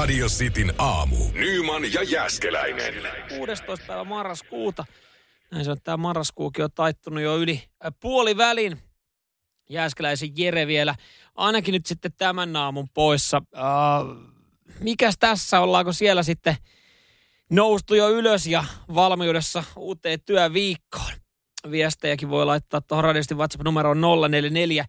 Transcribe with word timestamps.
Radio 0.00 0.26
Cityn 0.26 0.72
aamu. 0.78 1.16
Nyman 1.32 1.92
ja 1.92 2.02
Jäskeläinen. 2.02 2.94
16. 3.38 3.86
päivä 3.86 4.04
marraskuuta. 4.04 4.84
Näin 5.50 5.64
se 5.64 5.70
on, 5.70 5.76
tämä 5.84 5.96
marraskuukin 5.96 6.64
on 6.64 6.70
taittunut 6.74 7.22
jo 7.22 7.36
yli 7.36 7.62
äh, 7.84 7.92
puoli 8.00 8.36
välin. 8.36 8.78
Jääskeläisen 9.70 10.28
Jere 10.36 10.66
vielä, 10.66 10.94
ainakin 11.34 11.72
nyt 11.72 11.86
sitten 11.86 12.12
tämän 12.18 12.56
aamun 12.56 12.88
poissa. 12.94 13.42
Uh, 13.52 13.58
mikäs 14.80 15.14
tässä, 15.18 15.60
ollaanko 15.60 15.92
siellä 15.92 16.22
sitten 16.22 16.56
noustu 17.50 17.94
jo 17.94 18.10
ylös 18.10 18.46
ja 18.46 18.64
valmiudessa 18.94 19.64
uuteen 19.76 20.18
työviikkoon? 20.26 21.12
Viestejäkin 21.70 22.30
voi 22.30 22.46
laittaa 22.46 22.80
tuohon 22.80 23.04
radiosti 23.04 23.34
WhatsApp-numeroon 23.34 24.00
044 24.00 24.84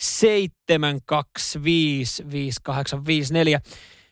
725 0.00 2.24
5854. 2.30 3.60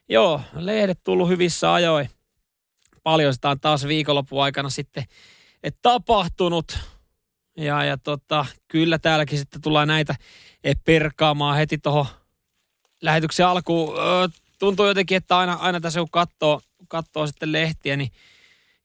Joo, 0.08 0.40
lehdet 0.54 1.00
tullut 1.04 1.28
hyvissä 1.28 1.72
ajoin. 1.72 2.10
Paljon 3.02 3.34
sitä 3.34 3.50
on 3.50 3.60
taas 3.60 3.86
viikonlopun 3.86 4.42
aikana 4.42 4.70
sitten 4.70 5.04
et 5.62 5.76
tapahtunut. 5.82 6.78
Ja, 7.56 7.84
ja 7.84 7.98
tota, 7.98 8.46
kyllä 8.68 8.98
täälläkin 8.98 9.38
sitten 9.38 9.60
tullaan 9.60 9.88
näitä 9.88 10.14
perkaamaan 10.84 11.56
heti 11.56 11.78
tuohon 11.78 12.06
lähetyksen 13.02 13.46
alkuun. 13.46 13.94
Tuntuu 14.58 14.86
jotenkin, 14.86 15.16
että 15.16 15.38
aina, 15.38 15.52
aina 15.52 15.80
tässä 15.80 16.00
kun 16.00 16.10
katsoo, 16.10 16.60
katsoo 16.88 17.26
sitten 17.26 17.52
lehtiä, 17.52 17.96
niin 17.96 18.10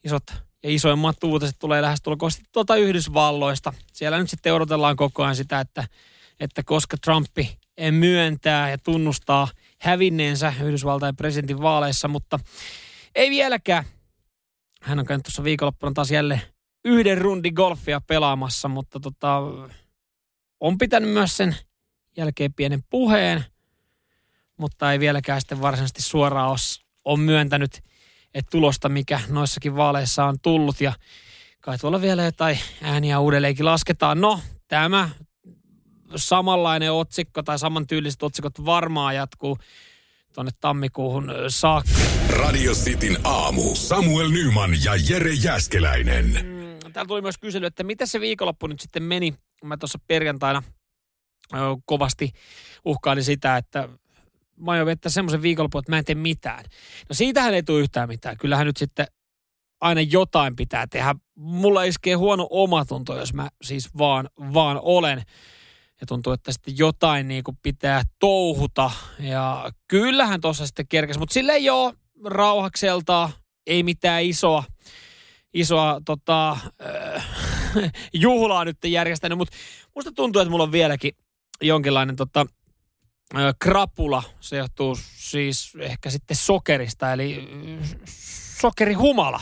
isot 0.03 0.23
ja 0.63 0.69
isoimmat 0.69 1.23
uutiset 1.23 1.55
tulee 1.59 1.81
lähestulkoon 1.81 2.31
sitten 2.31 2.49
tuolta 2.51 2.75
Yhdysvalloista. 2.75 3.73
Siellä 3.93 4.19
nyt 4.19 4.29
sitten 4.29 4.53
odotellaan 4.53 4.95
koko 4.95 5.23
ajan 5.23 5.35
sitä, 5.35 5.59
että, 5.59 5.87
että 6.39 6.63
koska 6.63 6.97
Trumpi 6.97 7.57
myöntää 7.91 8.69
ja 8.69 8.77
tunnustaa 8.77 9.47
hävinneensä 9.81 10.53
Yhdysvaltain 10.63 11.15
presidentin 11.15 11.61
vaaleissa, 11.61 12.07
mutta 12.07 12.39
ei 13.15 13.29
vieläkään. 13.29 13.83
Hän 14.81 14.99
on 14.99 15.05
käynyt 15.05 15.23
tuossa 15.23 15.43
viikonloppuna 15.43 15.91
taas 15.93 16.11
jälleen 16.11 16.41
yhden 16.85 17.17
rundi 17.17 17.51
golfia 17.51 18.01
pelaamassa, 18.01 18.67
mutta 18.67 18.99
tota, 18.99 19.41
on 20.59 20.77
pitänyt 20.77 21.09
myös 21.09 21.37
sen 21.37 21.55
jälkeen 22.17 22.53
pienen 22.53 22.83
puheen, 22.89 23.45
mutta 24.57 24.91
ei 24.91 24.99
vieläkään 24.99 25.41
sitten 25.41 25.61
varsinaisesti 25.61 26.01
suoraan 26.01 26.57
on 27.05 27.19
myöntänyt, 27.19 27.81
että 28.33 28.49
tulosta, 28.49 28.89
mikä 28.89 29.19
noissakin 29.29 29.75
vaaleissa 29.75 30.25
on 30.25 30.37
tullut 30.41 30.81
ja 30.81 30.93
kai 31.61 31.77
tuolla 31.77 32.01
vielä 32.01 32.23
jotain 32.23 32.59
ääniä 32.81 33.19
uudelleenkin 33.19 33.65
lasketaan. 33.65 34.21
No, 34.21 34.39
tämä 34.67 35.09
samanlainen 36.15 36.93
otsikko 36.93 37.43
tai 37.43 37.59
samantyyliset 37.59 38.23
otsikot 38.23 38.65
varmaan 38.65 39.15
jatkuu 39.15 39.57
tuonne 40.33 40.51
tammikuuhun 40.59 41.31
saakka. 41.47 41.91
Radio 42.29 42.73
Cityn 42.73 43.17
aamu. 43.23 43.75
Samuel 43.75 44.29
Nyman 44.29 44.71
ja 44.83 44.91
Jere 45.09 45.33
Jäskeläinen. 45.33 46.25
Mm, 46.25 46.91
täällä 46.93 47.07
tuli 47.07 47.21
myös 47.21 47.37
kysely, 47.37 47.65
että 47.65 47.83
mitä 47.83 48.05
se 48.05 48.19
viikonloppu 48.19 48.67
nyt 48.67 48.79
sitten 48.79 49.03
meni. 49.03 49.33
Mä 49.63 49.77
tuossa 49.77 49.99
perjantaina 50.07 50.63
ö, 51.53 51.57
kovasti 51.85 52.31
uhkailin 52.85 53.23
sitä, 53.23 53.57
että 53.57 53.89
mä 54.57 54.71
aion 54.71 54.85
viettää 54.85 55.09
semmoisen 55.09 55.41
viikonlopun, 55.41 55.79
että 55.79 55.91
mä 55.91 55.97
en 55.97 56.05
tee 56.05 56.15
mitään. 56.15 56.65
No 57.09 57.13
siitähän 57.13 57.53
ei 57.53 57.63
tule 57.63 57.79
yhtään 57.79 58.09
mitään. 58.09 58.37
Kyllähän 58.37 58.67
nyt 58.67 58.77
sitten 58.77 59.07
aina 59.81 60.01
jotain 60.01 60.55
pitää 60.55 60.87
tehdä. 60.87 61.15
Mulla 61.35 61.83
iskee 61.83 62.13
huono 62.13 62.47
omatunto, 62.49 63.19
jos 63.19 63.33
mä 63.33 63.49
siis 63.61 63.97
vaan, 63.97 64.29
vaan 64.53 64.79
olen 64.81 65.23
ja 66.01 66.07
tuntuu, 66.07 66.33
että 66.33 66.51
sitten 66.51 66.77
jotain 66.77 67.27
niin 67.27 67.43
kuin 67.43 67.57
pitää 67.63 68.03
touhuta. 68.19 68.91
Ja 69.19 69.71
kyllähän 69.87 70.41
tuossa 70.41 70.65
sitten 70.65 70.87
kerkesi, 70.87 71.19
mutta 71.19 71.33
sille 71.33 71.51
ei 71.51 71.69
ole 71.69 71.93
rauhakselta, 72.25 73.29
ei 73.67 73.83
mitään 73.83 74.23
isoa, 74.23 74.63
isoa 75.53 76.01
tota, 76.05 76.51
äh, 76.51 77.27
juhlaa 78.13 78.65
nyt 78.65 78.77
järjestänyt, 78.85 79.37
mutta 79.37 79.57
musta 79.95 80.11
tuntuu, 80.11 80.41
että 80.41 80.49
mulla 80.49 80.63
on 80.63 80.71
vieläkin 80.71 81.11
jonkinlainen 81.61 82.15
tota, 82.15 82.45
äh, 83.35 83.53
krapula. 83.59 84.23
Se 84.39 84.57
johtuu 84.57 84.97
siis 85.15 85.73
ehkä 85.79 86.09
sitten 86.09 86.37
sokerista, 86.37 87.13
eli 87.13 87.49
äh, 87.81 87.89
sokerihumala. 88.61 89.41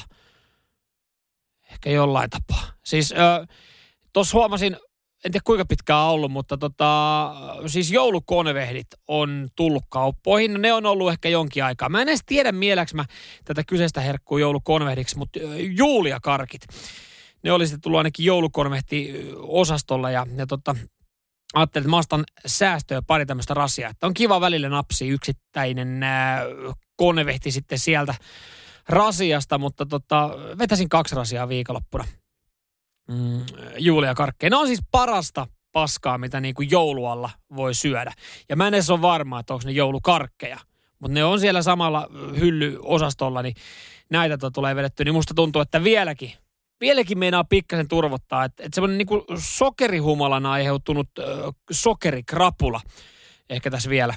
Ehkä 1.72 1.90
jollain 1.90 2.30
tapaa. 2.30 2.72
Siis 2.86 3.12
äh, 3.12 3.58
tuossa 4.14 4.38
huomasin 4.38 4.78
en 5.26 5.32
tiedä 5.32 5.44
kuinka 5.44 5.66
pitkään 5.66 6.06
ollut, 6.06 6.32
mutta 6.32 6.58
tota, 6.58 7.32
siis 7.68 7.92
joulukonvehdit 7.92 8.88
on 9.08 9.48
tullut 9.56 9.84
kauppoihin. 9.90 10.62
Ne 10.62 10.74
on 10.74 10.86
ollut 10.86 11.12
ehkä 11.12 11.30
jonkin 11.30 11.64
aikaa. 11.64 11.90
Mä 11.90 12.02
en 12.02 12.10
edes 12.10 12.24
tiedä 12.26 12.52
mieläks 12.52 12.94
mä 12.94 13.06
tätä 13.46 13.64
kyseistä 13.64 14.02
herkkua 14.02 14.40
joulukonvehdiksi, 14.40 15.18
mutta 15.18 15.40
juuliakarkit. 15.78 16.62
Ne 17.44 17.52
oli 17.52 17.68
sitten 17.68 17.82
tullut 17.82 17.98
ainakin 17.98 18.26
joulukonvehti-osastolla 18.26 20.12
ja, 20.12 20.28
ja 20.36 20.48
tota, 20.48 20.76
ajattelin, 21.54 21.84
että 21.84 21.90
mä 21.90 21.98
ostan 21.98 22.24
säästöä 22.46 23.02
pari 23.08 23.26
tämmöistä 23.26 23.54
rasiaa. 23.54 23.90
Että 23.90 24.08
on 24.08 24.14
kiva 24.14 24.42
välillä 24.42 24.70
napsi 24.70 25.08
yksittäinen 25.08 26.04
ää, 26.04 26.44
konvehti 26.96 27.52
sitten 27.52 27.80
sieltä 27.80 28.16
rasiasta, 28.90 29.58
mutta 29.58 29.86
tota, 29.86 30.30
vetäsin 30.58 30.90
kaksi 30.90 31.16
rasiaa 31.16 31.50
viikonloppuna 31.50 32.06
mm, 33.10 33.46
Julia 33.78 34.16
Karkkeja. 34.16 34.50
Ne 34.50 34.56
on 34.56 34.68
siis 34.68 34.80
parasta 34.92 35.48
paskaa, 35.72 36.18
mitä 36.18 36.40
niin 36.40 36.56
kuin 36.56 36.72
joulualla 36.72 37.30
voi 37.56 37.74
syödä. 37.74 38.14
Ja 38.50 38.56
mä 38.56 38.68
en 38.68 38.74
edes 38.74 38.90
ole 38.90 39.02
varma, 39.02 39.40
että 39.40 39.54
onko 39.54 39.66
ne 39.66 39.72
joulukarkkeja. 39.72 40.58
Mutta 41.00 41.14
ne 41.14 41.24
on 41.24 41.40
siellä 41.40 41.62
samalla 41.62 42.08
hyllyosastolla, 42.40 43.42
niin 43.42 43.56
näitä 44.10 44.38
to 44.38 44.52
tulee 44.52 44.76
vedetty. 44.76 45.06
Niin 45.06 45.14
musta 45.14 45.34
tuntuu, 45.34 45.62
että 45.62 45.84
vieläkin, 45.84 46.32
vieläkin 46.82 47.20
meinaa 47.20 47.44
pikkasen 47.44 47.88
turvottaa. 47.88 48.44
Että, 48.46 48.64
että 48.64 48.76
semmoinen 48.76 48.98
niin 48.98 49.40
sokerihumalan 49.40 50.46
aiheutunut 50.46 51.10
äh, 51.20 51.26
sokerikrapula 51.72 52.82
ehkä 53.50 53.72
tässä 53.72 53.90
vielä. 53.90 54.14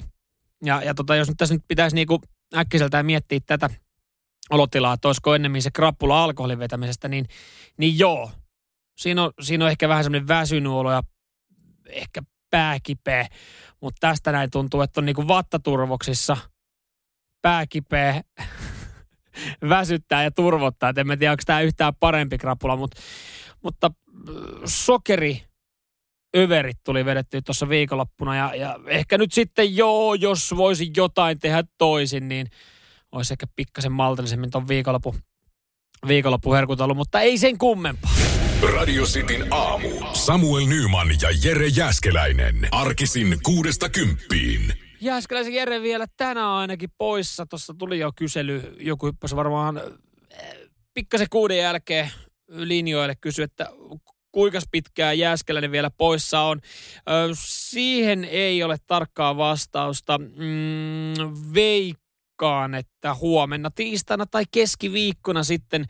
Ja, 0.65 0.81
ja 0.83 0.93
tota, 0.93 1.15
jos 1.15 1.27
nyt 1.27 1.37
tässä 1.37 1.55
nyt 1.55 1.63
pitäisi 1.67 1.95
niin 1.95 2.07
kuin 2.07 2.21
äkkiseltään 2.55 3.05
miettiä 3.05 3.39
tätä 3.45 3.69
olotilaa, 4.49 4.93
että 4.93 5.07
olisiko 5.07 5.35
ennemmin 5.35 5.61
se 5.61 5.71
krapula 5.71 6.23
alkoholin 6.23 6.59
vetämisestä, 6.59 7.07
niin, 7.07 7.25
niin 7.77 7.99
joo, 7.99 8.31
Siinä 8.97 9.23
on, 9.23 9.31
siinä 9.41 9.65
on 9.65 9.71
ehkä 9.71 9.89
vähän 9.89 10.03
semmoinen 10.03 10.27
väsynyt 10.27 10.71
olo 10.71 10.91
ja 10.91 11.01
ehkä 11.89 12.21
pääkipeä, 12.49 13.27
mutta 13.81 14.07
tästä 14.07 14.31
näin 14.31 14.51
tuntuu, 14.51 14.81
että 14.81 15.01
on 15.01 15.05
niinku 15.05 15.27
vattaturvoksissa 15.27 16.37
pääkipeä, 17.41 18.21
väsyttää 19.69 20.23
ja 20.23 20.31
turvottaa. 20.31 20.89
Et 20.89 20.97
en 20.97 21.07
mä 21.07 21.17
tiedä, 21.17 21.31
onko 21.31 21.43
tämä 21.45 21.61
yhtään 21.61 21.95
parempi 21.99 22.37
krapula, 22.37 22.75
mutta, 22.75 23.01
mutta 23.63 23.91
äh, 24.29 24.33
sokeri 24.65 25.43
överit 26.37 26.77
tuli 26.83 27.05
vedetty 27.05 27.41
tuossa 27.41 27.69
viikonloppuna 27.69 28.35
ja, 28.35 28.55
ja 28.55 28.79
ehkä 28.87 29.17
nyt 29.17 29.31
sitten 29.33 29.75
joo, 29.75 30.13
jos 30.13 30.53
voisin 30.57 30.93
jotain 30.97 31.39
tehdä 31.39 31.63
toisin, 31.77 32.27
niin 32.27 32.47
olisi 33.11 33.33
ehkä 33.33 33.47
pikkasen 33.55 33.91
maltillisemmin 33.91 34.51
tuon 34.51 34.67
viikonloppu, 34.67 35.15
viikonloppu 36.07 36.53
herkutellut, 36.53 36.97
mutta 36.97 37.21
ei 37.21 37.37
sen 37.37 37.57
kummempaa. 37.57 38.11
Radio 38.71 39.03
Cityn 39.03 39.53
aamu. 39.53 39.89
Samuel 40.13 40.65
Nyman 40.65 41.07
ja 41.21 41.29
Jere 41.43 41.67
Jäskeläinen. 41.67 42.67
Arkisin 42.71 43.37
kuudesta 43.43 43.89
kymppiin. 43.89 44.73
Jääskeläisen 45.01 45.53
Jere 45.53 45.81
vielä 45.81 46.05
tänään 46.17 46.47
ainakin 46.47 46.89
poissa. 46.97 47.45
Tuossa 47.45 47.73
tuli 47.73 47.99
jo 47.99 48.11
kysely, 48.15 48.75
joku 48.79 49.05
hyppäsi 49.05 49.35
varmaan 49.35 49.77
eh, 50.31 50.55
pikkasen 50.93 51.27
kuuden 51.29 51.57
jälkeen 51.57 52.11
linjoille 52.47 53.15
kysy, 53.21 53.43
että 53.43 53.69
kuinka 54.31 54.59
pitkään 54.71 55.19
Jääskeläinen 55.19 55.71
vielä 55.71 55.89
poissa 55.89 56.41
on. 56.41 56.61
siihen 57.37 58.23
ei 58.23 58.63
ole 58.63 58.77
tarkkaa 58.87 59.37
vastausta. 59.37 60.17
Mm, 60.17 61.13
veikkaan, 61.53 62.75
että 62.75 63.15
huomenna 63.15 63.71
tiistaina 63.71 64.25
tai 64.25 64.43
keskiviikkona 64.51 65.43
sitten 65.43 65.85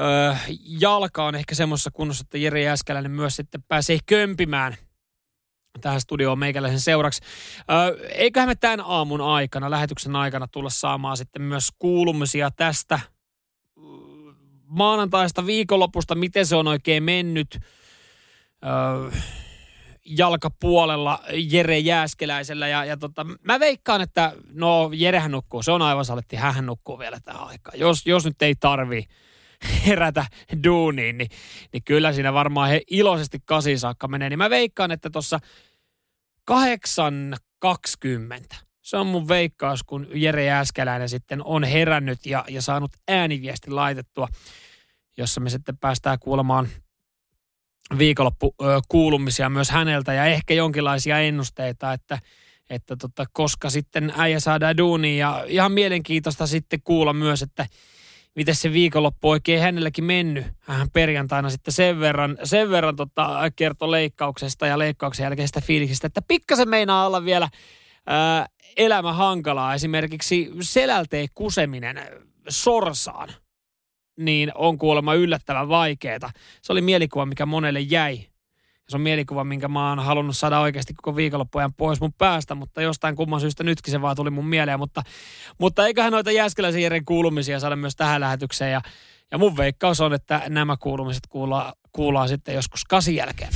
öö, 0.00 0.34
jalka 0.80 1.24
on 1.24 1.34
ehkä 1.34 1.54
semmoisessa 1.54 1.90
kunnossa, 1.90 2.22
että 2.22 2.38
Jere 2.38 2.62
Jäskäläinen 2.62 3.10
myös 3.10 3.36
sitten 3.36 3.62
pääsee 3.62 3.98
kömpimään 4.06 4.76
tähän 5.80 6.00
studioon 6.00 6.38
meikäläisen 6.38 6.80
seuraksi. 6.80 7.22
Öö, 7.70 8.08
eiköhän 8.08 8.48
me 8.48 8.54
tämän 8.54 8.80
aamun 8.80 9.20
aikana, 9.20 9.70
lähetyksen 9.70 10.16
aikana 10.16 10.48
tulla 10.48 10.70
saamaan 10.70 11.16
sitten 11.16 11.42
myös 11.42 11.68
kuulumisia 11.78 12.50
tästä 12.50 13.00
maanantaista 14.64 15.46
viikonlopusta, 15.46 16.14
miten 16.14 16.46
se 16.46 16.56
on 16.56 16.68
oikein 16.68 17.02
mennyt 17.02 17.58
öö, 18.64 19.20
jalkapuolella 20.04 21.20
Jere 21.32 21.78
Jääskeläisellä. 21.78 22.68
Ja, 22.68 22.84
ja 22.84 22.96
tota, 22.96 23.26
mä 23.44 23.60
veikkaan, 23.60 24.00
että 24.00 24.32
no 24.52 24.90
Jerehän 24.94 25.30
nukkuu, 25.30 25.62
se 25.62 25.72
on 25.72 25.82
aivan 25.82 26.04
saletti, 26.04 26.36
hän 26.36 26.66
nukkuu 26.66 26.98
vielä 26.98 27.20
tähän 27.24 27.42
aikaan. 27.42 27.78
Jos, 27.78 28.06
jos 28.06 28.24
nyt 28.24 28.42
ei 28.42 28.54
tarvii 28.54 29.04
herätä 29.86 30.26
duuniin, 30.64 31.18
niin, 31.18 31.30
niin 31.72 31.84
kyllä 31.84 32.12
siinä 32.12 32.32
varmaan 32.32 32.70
he 32.70 32.82
iloisesti 32.90 33.38
kasi 33.44 33.78
saakka 33.78 34.08
menee. 34.08 34.28
Niin 34.28 34.38
mä 34.38 34.50
veikkaan, 34.50 34.90
että 34.90 35.10
tuossa 35.10 35.40
8.20 36.50 36.56
Se 38.82 38.96
on 38.96 39.06
mun 39.06 39.28
veikkaus, 39.28 39.82
kun 39.82 40.06
Jere 40.14 40.44
Jääskeläinen 40.44 41.08
sitten 41.08 41.44
on 41.44 41.64
herännyt 41.64 42.26
ja, 42.26 42.44
ja 42.48 42.62
saanut 42.62 42.90
ääniviesti 43.08 43.70
laitettua, 43.70 44.28
jossa 45.16 45.40
me 45.40 45.50
sitten 45.50 45.78
päästään 45.78 46.18
kuulemaan 46.18 46.68
viikonloppukuulumisia 47.98 49.48
myös 49.48 49.70
häneltä 49.70 50.12
ja 50.12 50.24
ehkä 50.24 50.54
jonkinlaisia 50.54 51.18
ennusteita, 51.18 51.92
että, 51.92 52.18
että 52.70 52.96
tota, 52.96 53.24
koska 53.32 53.70
sitten 53.70 54.12
äijä 54.16 54.40
saadaan 54.40 54.76
duuniin 54.76 55.18
ja 55.18 55.44
ihan 55.48 55.72
mielenkiintoista 55.72 56.46
sitten 56.46 56.82
kuulla 56.84 57.12
myös, 57.12 57.42
että 57.42 57.66
miten 58.40 58.54
se 58.54 58.72
viikonloppu 58.72 59.30
oikein 59.30 59.60
hänelläkin 59.60 60.04
mennyt. 60.04 60.46
Hän 60.60 60.90
perjantaina 60.90 61.50
sitten 61.50 61.74
sen 61.74 62.00
verran, 62.00 62.38
sen 62.44 62.70
verran 62.70 62.96
tota, 62.96 63.50
kertoi 63.56 63.90
leikkauksesta 63.90 64.66
ja 64.66 64.78
leikkauksen 64.78 65.24
jälkeisestä 65.24 65.60
fiiliksestä, 65.60 66.06
että 66.06 66.22
pikkasen 66.28 66.68
meinaa 66.68 67.06
olla 67.06 67.24
vielä 67.24 67.48
ää, 68.06 68.46
elämä 68.76 69.12
hankalaa. 69.12 69.74
Esimerkiksi 69.74 70.50
selälteen 70.60 71.28
kuseminen 71.34 72.00
sorsaan 72.48 73.28
niin 74.16 74.52
on 74.54 74.78
kuulemma 74.78 75.14
yllättävän 75.14 75.68
vaikeaa. 75.68 76.30
Se 76.62 76.72
oli 76.72 76.80
mielikuva, 76.80 77.26
mikä 77.26 77.46
monelle 77.46 77.80
jäi. 77.80 78.29
Se 78.90 78.96
on 78.96 79.00
mielikuva, 79.00 79.44
minkä 79.44 79.68
mä 79.68 79.88
oon 79.88 79.98
halunnut 79.98 80.36
saada 80.36 80.60
oikeasti 80.60 80.94
koko 80.94 81.16
viikonloppujen 81.16 81.72
pois 81.72 82.00
mun 82.00 82.12
päästä, 82.12 82.54
mutta 82.54 82.82
jostain 82.82 83.16
kumman 83.16 83.40
syystä 83.40 83.64
nytkin 83.64 83.92
se 83.92 84.02
vaan 84.02 84.16
tuli 84.16 84.30
mun 84.30 84.46
mieleen. 84.46 84.78
Mutta, 84.78 85.02
mutta 85.58 85.86
eiköhän 85.86 86.12
noita 86.12 86.30
Jääskeläisen 86.30 86.82
Jeren 86.82 87.04
kuulumisia 87.04 87.60
saada 87.60 87.76
myös 87.76 87.96
tähän 87.96 88.20
lähetykseen. 88.20 88.72
Ja, 88.72 88.80
ja 89.30 89.38
mun 89.38 89.56
veikkaus 89.56 90.00
on, 90.00 90.14
että 90.14 90.42
nämä 90.48 90.76
kuulumiset 90.76 91.26
kuullaan, 91.28 91.72
kuullaan 91.92 92.28
sitten 92.28 92.54
joskus 92.54 92.84
kasi 92.84 93.16
jälkeen. 93.16 93.52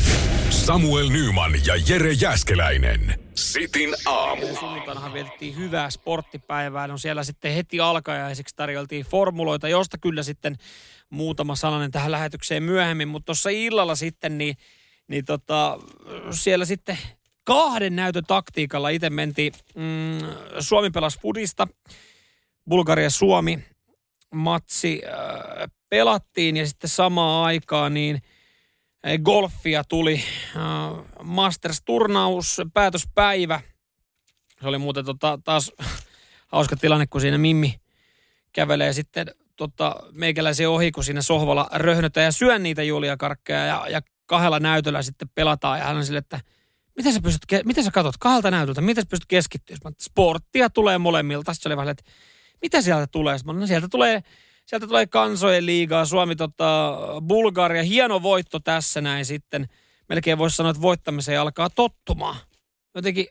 Samuel 0.51 1.09
Nyman 1.09 1.53
ja 1.67 1.75
Jere 1.89 2.13
Jäskeläinen. 2.13 3.21
Sitin 3.35 3.95
aamu. 4.07 4.47
Sunnuntainahan 4.61 5.13
vietettiin 5.13 5.57
hyvää 5.57 5.91
sporttipäivää. 5.91 6.87
No 6.87 6.99
siellä 6.99 7.25
sitten 7.25 7.55
heti 7.55 7.81
alkajaisiksi 7.81 8.57
tarjoltiin 8.57 9.07
formuloita, 9.07 9.69
josta 9.69 9.99
kyllä 9.99 10.23
sitten 10.23 10.57
muutama 11.11 11.57
sananen 11.57 11.91
tähän 11.91 12.13
lähetykseen 12.13 12.63
myöhemmin. 12.63 13.09
Mutta 13.09 13.27
tuossa 13.27 13.51
illalla 13.51 13.95
sitten 13.95 14.39
niin, 14.39 14.57
niin 15.09 15.25
tota, 15.25 15.79
siellä 16.31 16.65
sitten 16.65 16.99
kahden 17.45 17.97
näytön 17.97 18.25
taktiikalla 18.27 18.89
itse 18.89 19.11
mentiin. 19.11 19.53
Mm, 19.75 20.19
Suomi 20.61 20.91
pelasi 20.91 21.21
Fudista. 21.21 21.69
Bulgaria-Suomi 22.69 23.65
matsi 24.35 25.03
äh, 25.07 25.71
pelattiin 25.89 26.57
ja 26.57 26.67
sitten 26.67 26.91
samaan 26.91 27.45
aikaan 27.45 27.95
niin– 27.95 28.23
golfia 29.25 29.85
tuli. 29.85 30.23
Äh, 30.57 31.05
Masters-turnaus, 31.23 32.61
päätöspäivä. 32.75 33.61
Se 34.61 34.69
oli 34.69 34.79
muuten 34.79 35.05
tota, 35.05 35.39
taas 35.45 35.73
hauska 36.53 36.77
tilanne, 36.77 37.07
kun 37.07 37.21
siinä 37.21 37.39
Mimmi 37.39 37.75
kävelee 38.53 38.93
sitten 38.93 39.27
tota, 39.57 39.97
meikäläisen 40.13 40.69
ohi, 40.69 40.93
kun 40.93 41.05
siinä 41.05 41.23
sohvalla 41.23 41.69
röhnötään 41.73 42.25
ja 42.25 42.33
syön 42.33 42.63
niitä 42.63 42.83
juliakarkkeja 42.83 43.67
ja, 43.67 43.87
ja 43.89 44.01
kahdella 44.27 44.61
näytöllä 44.61 45.03
sitten 45.03 45.29
pelataan. 45.35 45.79
Ja 45.79 45.85
hän 45.85 45.97
on 45.97 46.05
sille, 46.05 46.19
että 46.19 46.41
mitä 46.97 47.13
sä, 47.13 47.21
pystyt, 47.21 47.65
mitä 47.65 47.83
sä 47.83 47.91
katot 47.91 48.17
kahdelta 48.21 48.51
näytöltä, 48.51 48.81
mitä 48.81 49.01
sä 49.01 49.07
pystyt 49.11 49.29
keskittyä? 49.29 49.77
Sporttia 50.01 50.71
tulee 50.71 50.99
molemmilta. 50.99 51.55
Sitten 51.55 51.71
oli 51.71 51.77
vähän, 51.77 51.91
että 51.91 52.05
mitä 52.63 52.83
sieltä 52.83 53.07
tulee? 53.07 53.37
Mä, 53.45 53.53
no 53.53 53.67
sieltä 53.67 53.89
tulee 53.89 54.23
Sieltä 54.67 54.87
tulee 54.87 55.07
kansojen 55.07 55.67
liigaa, 55.67 56.05
Suomi 56.05 56.37
tota, 56.37 56.99
Bulgaria, 57.27 57.83
hieno 57.83 58.23
voitto 58.23 58.61
tässä 58.61 59.01
näin 59.01 59.25
sitten. 59.25 59.67
Melkein 60.09 60.39
voisi 60.39 60.57
sanoa, 60.57 60.71
että 60.71 60.83
voittamiseen 60.83 61.41
alkaa 61.41 61.71
tottumaan. 61.71 62.37
Jotenkin 62.95 63.27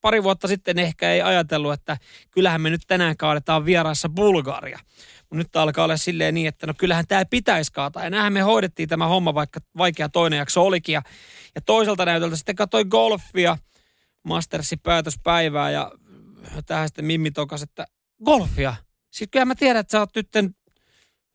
pari 0.00 0.22
vuotta 0.22 0.48
sitten 0.48 0.78
ehkä 0.78 1.12
ei 1.12 1.22
ajatellut, 1.22 1.72
että 1.72 1.96
kyllähän 2.30 2.60
me 2.60 2.70
nyt 2.70 2.80
tänään 2.86 3.16
kaadetaan 3.16 3.64
vieraassa 3.64 4.08
Bulgaria. 4.08 4.78
Mutta 5.30 5.36
nyt 5.36 5.56
alkaa 5.56 5.84
olla 5.84 5.96
silleen 5.96 6.34
niin, 6.34 6.48
että 6.48 6.66
no 6.66 6.74
kyllähän 6.78 7.06
tämä 7.08 7.24
pitäisi 7.24 7.72
kaataa. 7.72 8.04
Ja 8.04 8.10
näinhän 8.10 8.32
me 8.32 8.40
hoidettiin 8.40 8.88
tämä 8.88 9.06
homma, 9.06 9.34
vaikka 9.34 9.60
vaikea 9.76 10.08
toinen 10.08 10.36
jakso 10.36 10.62
olikin. 10.62 10.92
Ja, 10.92 11.02
ja 11.54 11.60
toiselta 11.60 12.04
näytöltä 12.04 12.36
sitten 12.36 12.56
katsoi 12.56 12.84
golfia, 12.84 13.58
Mastersin 14.22 14.80
päätöspäivää 14.80 15.70
ja 15.70 15.92
tähän 16.66 16.88
sitten 16.88 17.04
Mimmi 17.04 17.30
tokas, 17.30 17.62
että 17.62 17.86
golfia. 18.24 18.74
Siis 19.10 19.30
kyllä 19.30 19.44
mä 19.44 19.54
tiedän, 19.54 19.80
että 19.80 19.90
sä 19.90 20.00
oot 20.00 20.10
nyt 20.16 20.28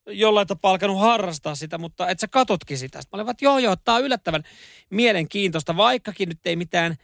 jollain 0.07 0.47
tapaa 0.47 0.71
alkanut 0.71 0.99
harrastaa 0.99 1.55
sitä, 1.55 1.77
mutta 1.77 2.09
et 2.09 2.19
sä 2.19 2.27
katotkin 2.27 2.77
sitä. 2.77 3.01
Sitten 3.01 3.17
mä 3.17 3.21
olin, 3.21 3.31
että 3.31 3.45
joo 3.45 3.59
joo, 3.59 3.75
tää 3.75 3.95
on 3.95 4.03
yllättävän 4.03 4.43
mielenkiintoista, 4.89 5.77
vaikkakin 5.77 6.29
nyt 6.29 6.39
ei 6.45 6.55
mitään 6.55 6.95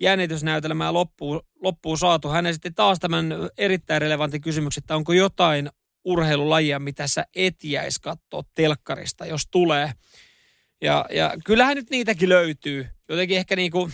jännitysnäytelmää 0.00 0.92
loppuun, 0.92 1.40
loppuun 1.62 1.98
saatu. 1.98 2.28
Hän 2.28 2.46
esitti 2.46 2.70
taas 2.70 2.98
tämän 2.98 3.32
erittäin 3.58 4.02
relevantin 4.02 4.40
kysymyksen, 4.40 4.82
että 4.82 4.96
onko 4.96 5.12
jotain 5.12 5.70
urheilulajia, 6.04 6.78
mitä 6.78 7.06
sä 7.06 7.24
et 7.34 7.64
jäis 7.64 7.98
katsoa 7.98 8.42
telkkarista, 8.54 9.26
jos 9.26 9.46
tulee. 9.50 9.92
Ja, 10.82 11.04
ja 11.10 11.34
kyllähän 11.44 11.76
nyt 11.76 11.90
niitäkin 11.90 12.28
löytyy. 12.28 12.86
Jotenkin 13.08 13.36
ehkä 13.36 13.56
niin 13.56 13.70
kuin, 13.70 13.92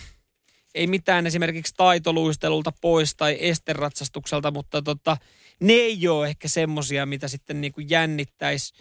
ei 0.74 0.86
mitään 0.86 1.26
esimerkiksi 1.26 1.74
taitoluistelulta 1.76 2.72
pois 2.80 3.16
tai 3.16 3.36
esteratsastukselta, 3.40 4.50
mutta 4.50 4.82
tota, 4.82 5.16
ne 5.60 5.72
ei 5.72 6.08
ole 6.08 6.28
ehkä 6.28 6.48
semmosia, 6.48 7.06
mitä 7.06 7.28
sitten 7.28 7.60
niin 7.60 7.72
kuin 7.72 7.90
jännittäisi 7.90 8.74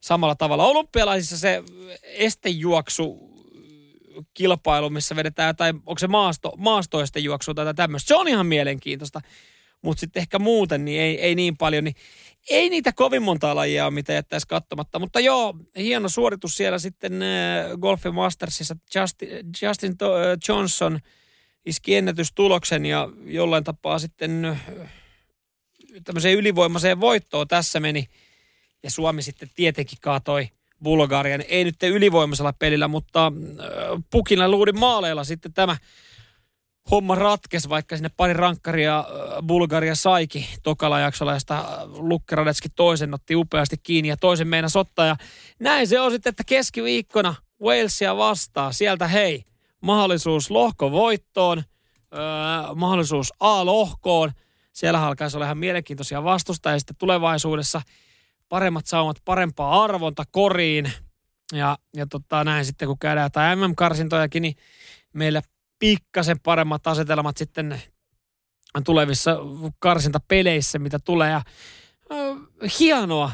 samalla 0.00 0.34
tavalla. 0.34 0.66
Olympialaisissa 0.66 1.38
se 1.38 1.62
estejuoksu 2.02 3.36
kilpailu, 4.34 4.90
missä 4.90 5.16
vedetään, 5.16 5.56
tai 5.56 5.72
onko 5.72 5.98
se 5.98 6.06
maasto, 6.06 6.52
maastoisten 6.56 7.24
juoksu 7.24 7.54
tai 7.54 7.74
tämmöistä. 7.74 8.08
Se 8.08 8.16
on 8.16 8.28
ihan 8.28 8.46
mielenkiintoista, 8.46 9.20
mutta 9.86 10.00
sitten 10.00 10.20
ehkä 10.20 10.38
muuten 10.38 10.84
niin 10.84 11.00
ei, 11.00 11.20
ei 11.20 11.34
niin 11.34 11.56
paljon. 11.56 11.84
Niin 11.84 11.96
ei 12.50 12.70
niitä 12.70 12.92
kovin 12.92 13.22
monta 13.22 13.54
lajia 13.54 13.84
ole, 13.84 13.94
mitä 13.94 14.12
jättäisi 14.12 14.48
katsomatta. 14.48 14.98
Mutta 14.98 15.20
joo, 15.20 15.54
hieno 15.76 16.08
suoritus 16.08 16.56
siellä 16.56 16.78
sitten 16.78 17.22
äh, 17.22 17.78
Golfin 17.80 18.14
Mastersissa. 18.14 18.76
Justin, 18.94 19.28
Justin 19.62 19.92
äh, 20.02 20.38
Johnson 20.48 20.98
iski 21.66 21.96
ennätystuloksen 21.96 22.86
ja 22.86 23.08
jollain 23.24 23.64
tapaa 23.64 23.98
sitten 23.98 24.44
äh, 24.44 24.60
tämmöiseen 26.04 26.38
ylivoimaiseen 26.38 27.00
voittoon 27.00 27.48
tässä 27.48 27.80
meni. 27.80 28.06
Ja 28.82 28.90
Suomi 28.90 29.22
sitten 29.22 29.50
tietenkin 29.54 29.98
kaatoi 30.00 30.48
Bulgarian. 30.82 31.44
Ei 31.48 31.64
nyt 31.64 31.82
ylivoimaisella 31.82 32.52
pelillä, 32.52 32.88
mutta 32.88 33.26
äh, 33.26 34.02
pukilla 34.10 34.48
luudin 34.48 34.78
maaleilla 34.78 35.24
sitten 35.24 35.52
tämä 35.52 35.76
homma 36.90 37.14
ratkes, 37.14 37.68
vaikka 37.68 37.96
sinne 37.96 38.10
pari 38.16 38.32
rankkaria 38.32 38.98
äh, 38.98 39.06
Bulgaria 39.46 39.94
saiki 39.94 40.48
tokalla 40.62 41.00
jaksolla, 41.00 41.34
josta 41.34 41.88
Lukkeradetski 41.96 42.68
toisen 42.68 43.14
otti 43.14 43.36
upeasti 43.36 43.76
kiinni 43.82 44.08
ja 44.08 44.16
toisen 44.16 44.48
meina 44.48 44.68
ottaa. 44.74 45.06
Ja 45.06 45.16
näin 45.58 45.88
se 45.88 46.00
on 46.00 46.10
sitten, 46.10 46.30
että 46.30 46.44
keskiviikkona 46.46 47.34
Walesia 47.62 48.16
vastaa. 48.16 48.72
Sieltä 48.72 49.08
hei, 49.08 49.44
mahdollisuus 49.80 50.50
lohkovoittoon, 50.50 51.62
öö, 52.14 52.74
mahdollisuus 52.74 53.32
A-lohkoon– 53.40 54.32
siellä 54.76 55.06
alkaisi 55.06 55.36
olla 55.36 55.44
ihan 55.44 55.58
mielenkiintoisia 55.58 56.24
vastustajia 56.24 56.78
sitten 56.78 56.96
tulevaisuudessa 56.96 57.82
paremmat 58.48 58.86
saumat 58.86 59.16
parempaa 59.24 59.84
arvonta 59.84 60.24
koriin. 60.30 60.92
Ja, 61.52 61.78
ja 61.96 62.06
tota, 62.06 62.44
näin 62.44 62.64
sitten 62.64 62.88
kun 62.88 62.98
käydään 62.98 63.26
jotain 63.26 63.58
MM-karsintojakin, 63.58 64.42
niin 64.42 64.56
meillä 65.12 65.42
pikkasen 65.78 66.40
paremmat 66.40 66.86
asetelmat 66.86 67.36
sitten 67.36 67.82
tulevissa 68.84 69.36
karsintapeleissä, 69.78 70.78
mitä 70.78 70.98
tulee. 71.04 71.30
Ja, 71.30 71.42
äh, 72.12 72.36
hienoa 72.80 73.32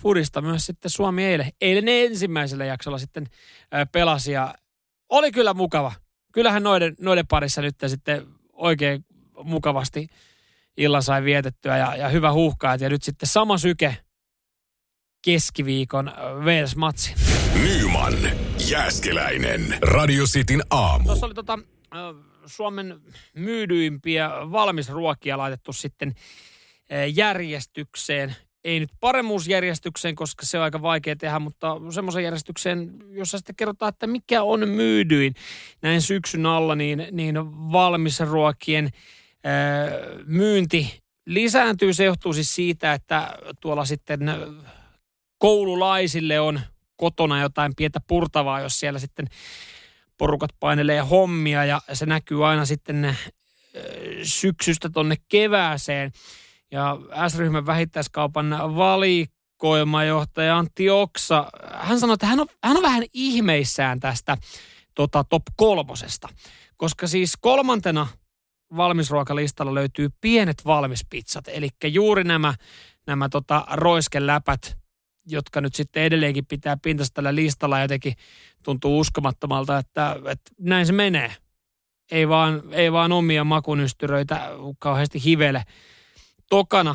Fudista 0.00 0.42
myös 0.42 0.66
sitten 0.66 0.90
Suomi 0.90 1.24
eilen. 1.24 1.52
Eilen 1.60 1.88
ensimmäisellä 1.88 2.64
jaksolla 2.64 2.98
sitten 2.98 3.26
äh, 3.74 3.88
pelasi 3.92 4.32
ja 4.32 4.54
oli 5.08 5.32
kyllä 5.32 5.54
mukava. 5.54 5.92
Kyllähän 6.32 6.62
noiden, 6.62 6.94
noiden 7.00 7.26
parissa 7.26 7.62
nyt 7.62 7.76
sitten 7.86 8.26
oikein 8.52 9.04
mukavasti 9.44 10.08
illan 10.76 11.02
sai 11.02 11.24
vietettyä 11.24 11.76
ja, 11.76 11.96
ja 11.96 12.08
hyvä 12.08 12.32
huuhkaa. 12.32 12.76
Ja 12.80 12.88
nyt 12.88 13.02
sitten 13.02 13.28
sama 13.28 13.58
syke 13.58 13.96
keskiviikon 15.24 16.12
Wales-matsi. 16.38 17.14
Nyman, 17.62 18.14
Jääskeläinen, 18.70 19.78
Radio 19.82 20.24
Cityn 20.24 20.62
aamu. 20.70 21.04
Tuossa 21.04 21.26
oli 21.26 21.34
tota, 21.34 21.58
Suomen 22.46 23.00
myydyimpiä 23.34 24.30
valmisruokia 24.30 25.38
laitettu 25.38 25.72
sitten 25.72 26.14
järjestykseen. 27.14 28.36
Ei 28.64 28.80
nyt 28.80 28.90
paremmuusjärjestykseen, 29.00 30.14
koska 30.14 30.46
se 30.46 30.58
on 30.58 30.64
aika 30.64 30.82
vaikea 30.82 31.16
tehdä, 31.16 31.38
mutta 31.38 31.76
semmoisen 31.90 32.24
järjestykseen, 32.24 32.90
jossa 33.10 33.38
sitten 33.38 33.56
kerrotaan, 33.56 33.88
että 33.88 34.06
mikä 34.06 34.42
on 34.42 34.68
myydyin 34.68 35.34
näin 35.82 36.02
syksyn 36.02 36.46
alla, 36.46 36.74
niin, 36.74 37.06
niin 37.10 37.36
valmisruokien 37.72 38.90
myynti 40.24 41.02
lisääntyy. 41.26 41.94
Se 41.94 42.04
johtuu 42.04 42.32
siis 42.32 42.54
siitä, 42.54 42.92
että 42.92 43.38
tuolla 43.60 43.84
sitten 43.84 44.20
koululaisille 45.38 46.40
on 46.40 46.60
kotona 46.96 47.40
jotain 47.40 47.72
pientä 47.76 48.00
purtavaa, 48.06 48.60
jos 48.60 48.80
siellä 48.80 48.98
sitten 48.98 49.26
porukat 50.22 50.50
painelee 50.60 51.00
hommia 51.00 51.64
ja 51.64 51.80
se 51.92 52.06
näkyy 52.06 52.48
aina 52.48 52.66
sitten 52.66 53.16
syksystä 54.22 54.90
tonne 54.90 55.16
kevääseen. 55.28 56.12
Ja 56.70 56.98
S-ryhmän 57.28 57.66
vähittäiskaupan 57.66 58.50
valikoimajohtaja 58.76 60.58
Antti 60.58 60.90
Oksa, 60.90 61.50
hän 61.72 62.00
sanoi, 62.00 62.14
että 62.14 62.26
hän 62.26 62.40
on, 62.40 62.46
hän 62.64 62.76
on 62.76 62.82
vähän 62.82 63.04
ihmeissään 63.12 64.00
tästä 64.00 64.36
tota, 64.94 65.24
top 65.24 65.42
kolmosesta. 65.56 66.28
Koska 66.76 67.06
siis 67.06 67.32
kolmantena 67.40 68.06
valmisruokalistalla 68.76 69.74
löytyy 69.74 70.08
pienet 70.20 70.64
valmispizzat, 70.64 71.48
eli 71.48 71.68
juuri 71.84 72.24
nämä, 72.24 72.54
nämä 73.06 73.28
tota, 73.28 73.64
roiskeläpät, 73.72 74.76
jotka 75.26 75.60
nyt 75.60 75.74
sitten 75.74 76.02
edelleenkin 76.02 76.46
pitää 76.46 76.76
pintasta 76.76 77.14
tällä 77.14 77.34
listalla 77.34 77.80
jotenkin 77.80 78.14
tuntuu 78.62 78.98
uskomattomalta, 78.98 79.78
että, 79.78 80.16
että 80.28 80.50
näin 80.58 80.86
se 80.86 80.92
menee. 80.92 81.36
Ei 82.10 82.28
vaan, 82.28 82.62
ei 82.70 82.92
vaan 82.92 83.12
omia 83.12 83.44
makunystyröitä 83.44 84.50
kauheasti 84.78 85.24
hivele. 85.24 85.62
Tokana 86.50 86.94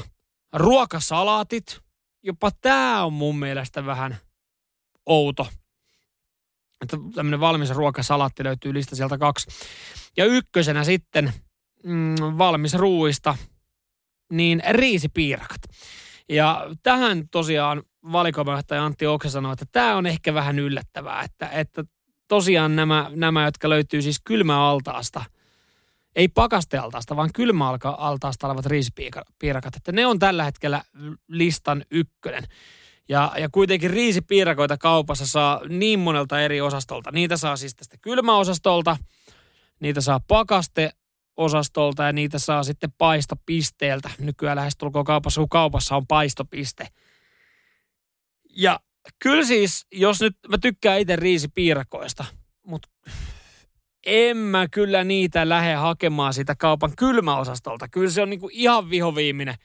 ruokasalaatit, 0.53 1.79
jopa 2.23 2.51
tämä 2.61 3.05
on 3.05 3.13
mun 3.13 3.39
mielestä 3.39 3.85
vähän 3.85 4.17
outo. 5.05 5.47
Että 6.81 6.97
tämmöinen 7.15 7.39
valmis 7.39 7.69
ruokasalaatti 7.69 8.43
löytyy 8.43 8.73
lista 8.73 8.95
sieltä 8.95 9.17
kaksi. 9.17 9.47
Ja 10.17 10.25
ykkösenä 10.25 10.83
sitten 10.83 11.33
mm, 11.83 12.15
valmis 12.37 12.73
ruuista, 12.73 13.35
niin 14.31 14.61
riisipiirakat. 14.69 15.61
Ja 16.29 16.65
tähän 16.83 17.29
tosiaan 17.29 17.83
valikoimajohtaja 18.11 18.85
Antti 18.85 19.07
Oksa 19.07 19.29
sanoi, 19.29 19.53
että 19.53 19.65
tämä 19.71 19.95
on 19.95 20.05
ehkä 20.05 20.33
vähän 20.33 20.59
yllättävää, 20.59 21.23
että, 21.23 21.49
että 21.49 21.83
tosiaan 22.27 22.75
nämä, 22.75 23.11
nämä, 23.15 23.45
jotka 23.45 23.69
löytyy 23.69 24.01
siis 24.01 24.21
kylmäaltaasta, 24.23 25.23
ei 26.15 26.27
pakastealtaasta, 26.27 27.15
vaan 27.15 27.29
kylmäaltaasta 27.33 28.47
olevat 28.47 28.65
riisipiirakat, 28.65 29.75
että 29.75 29.91
ne 29.91 30.05
on 30.05 30.19
tällä 30.19 30.43
hetkellä 30.43 30.81
listan 31.27 31.85
ykkönen. 31.91 32.43
Ja, 33.09 33.31
ja 33.37 33.49
kuitenkin 33.49 33.89
riisipiirakoita 33.89 34.77
kaupassa 34.77 35.25
saa 35.25 35.61
niin 35.69 35.99
monelta 35.99 36.41
eri 36.41 36.61
osastolta. 36.61 37.11
Niitä 37.11 37.37
saa 37.37 37.55
siis 37.55 37.75
tästä 37.75 37.97
kylmäosastolta, 38.01 38.97
niitä 39.79 40.01
saa 40.01 40.19
pakaste 40.27 40.91
osastolta 41.37 42.03
ja 42.03 42.13
niitä 42.13 42.39
saa 42.39 42.63
sitten 42.63 42.91
paistopisteeltä. 42.97 44.09
Nykyään 44.19 44.55
lähestulkoon 44.55 45.05
kaupassa, 45.05 45.41
kun 45.41 45.49
kaupassa 45.49 45.95
on 45.95 46.07
paistopiste. 46.07 46.87
Ja 48.55 48.79
kyllä 49.19 49.45
siis, 49.45 49.87
jos 49.91 50.21
nyt 50.21 50.37
mä 50.47 50.57
tykkään 50.57 50.99
itse 50.99 51.15
riisipiirakoista, 51.15 52.25
mutta 52.63 52.89
en 54.05 54.37
mä 54.37 54.67
kyllä 54.67 55.03
niitä 55.03 55.49
lähde 55.49 55.73
hakemaan 55.73 56.33
sitä 56.33 56.55
kaupan 56.55 56.93
kylmäosastolta. 56.97 57.87
Kyllä 57.87 58.09
se 58.09 58.21
on 58.21 58.29
niinku 58.29 58.49
ihan 58.51 58.89
vihoviiminen 58.89 59.55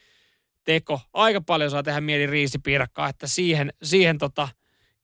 teko. 0.65 1.01
Aika 1.13 1.41
paljon 1.41 1.71
saa 1.71 1.83
tehdä 1.83 2.01
mieli 2.01 2.27
riisipiirakkaa, 2.27 3.09
että 3.09 3.27
siihen, 3.27 3.73
siihen 3.83 4.19
tota 4.19 4.49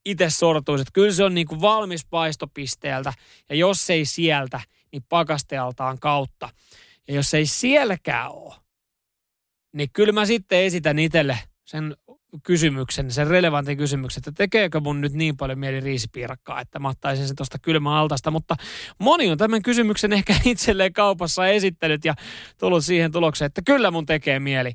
itse 0.04 0.30
sortuisi. 0.30 0.84
Kyllä 0.92 1.12
se 1.12 1.24
on 1.24 1.34
niinku 1.34 1.60
valmis 1.60 2.06
paistopisteeltä 2.06 3.12
ja 3.48 3.56
jos 3.56 3.90
ei 3.90 4.04
sieltä, 4.04 4.60
niin 4.92 5.02
pakastealtaan 5.08 5.98
kautta. 5.98 6.48
Ja 7.08 7.14
jos 7.14 7.34
ei 7.34 7.46
sielläkään 7.46 8.30
ole, 8.30 8.54
niin 9.72 9.90
kyllä 9.92 10.12
mä 10.12 10.26
sitten 10.26 10.58
esitän 10.58 10.98
itselle 10.98 11.38
sen 11.64 11.96
kysymyksen, 12.42 13.10
sen 13.10 13.26
relevantin 13.26 13.78
kysymyksen, 13.78 14.20
että 14.20 14.32
tekeekö 14.32 14.80
mun 14.80 15.00
nyt 15.00 15.12
niin 15.12 15.36
paljon 15.36 15.58
mieli 15.58 15.80
riisipiirakkaa, 15.80 16.60
että 16.60 16.78
mä 16.78 16.88
ottaisin 16.88 17.28
se 17.28 17.34
tuosta 17.34 17.58
kylmäaltasta. 17.58 18.30
Mutta 18.30 18.56
moni 18.98 19.30
on 19.30 19.38
tämän 19.38 19.62
kysymyksen 19.62 20.12
ehkä 20.12 20.36
itselleen 20.44 20.92
kaupassa 20.92 21.46
esittänyt 21.46 22.04
ja 22.04 22.14
tullut 22.58 22.84
siihen 22.84 23.12
tulokseen, 23.12 23.46
että 23.46 23.62
kyllä 23.64 23.90
mun 23.90 24.06
tekee 24.06 24.40
mieli. 24.40 24.72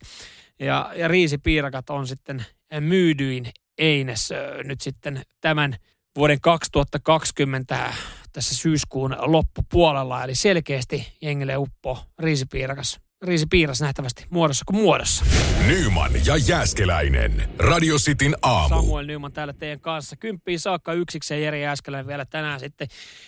Ja, 0.59 0.91
ja 0.95 1.07
riisipiirakat 1.07 1.89
on 1.89 2.07
sitten 2.07 2.45
myydyin 2.79 3.45
eines 3.77 4.33
nyt 4.63 4.81
sitten 4.81 5.21
tämän 5.41 5.75
vuoden 6.15 6.41
2020 6.41 7.93
tässä 8.33 8.55
syyskuun 8.55 9.15
loppupuolella. 9.19 10.23
Eli 10.23 10.35
selkeästi 10.35 11.17
jengille 11.21 11.57
uppo 11.57 11.99
riisipiirakas 12.19 12.99
riisipiiras 13.23 13.81
nähtävästi 13.81 14.25
muodossa 14.29 14.65
kuin 14.65 14.81
muodossa. 14.81 15.25
Nyman 15.67 16.11
ja 16.25 16.37
Jääskeläinen. 16.37 17.49
Radio 17.59 17.95
Cityn 17.97 18.35
aamu. 18.41 18.75
Samuel 18.75 19.05
Nyman 19.05 19.33
täällä 19.33 19.53
teidän 19.53 19.79
kanssa. 19.79 20.15
Kymppiin 20.15 20.59
saakka 20.59 20.93
yksikseen 20.93 21.41
Jere 21.43 21.59
Jääskeläinen 21.59 22.07
vielä 22.07 22.25
tänään 22.25 22.59
sitten 22.59 22.87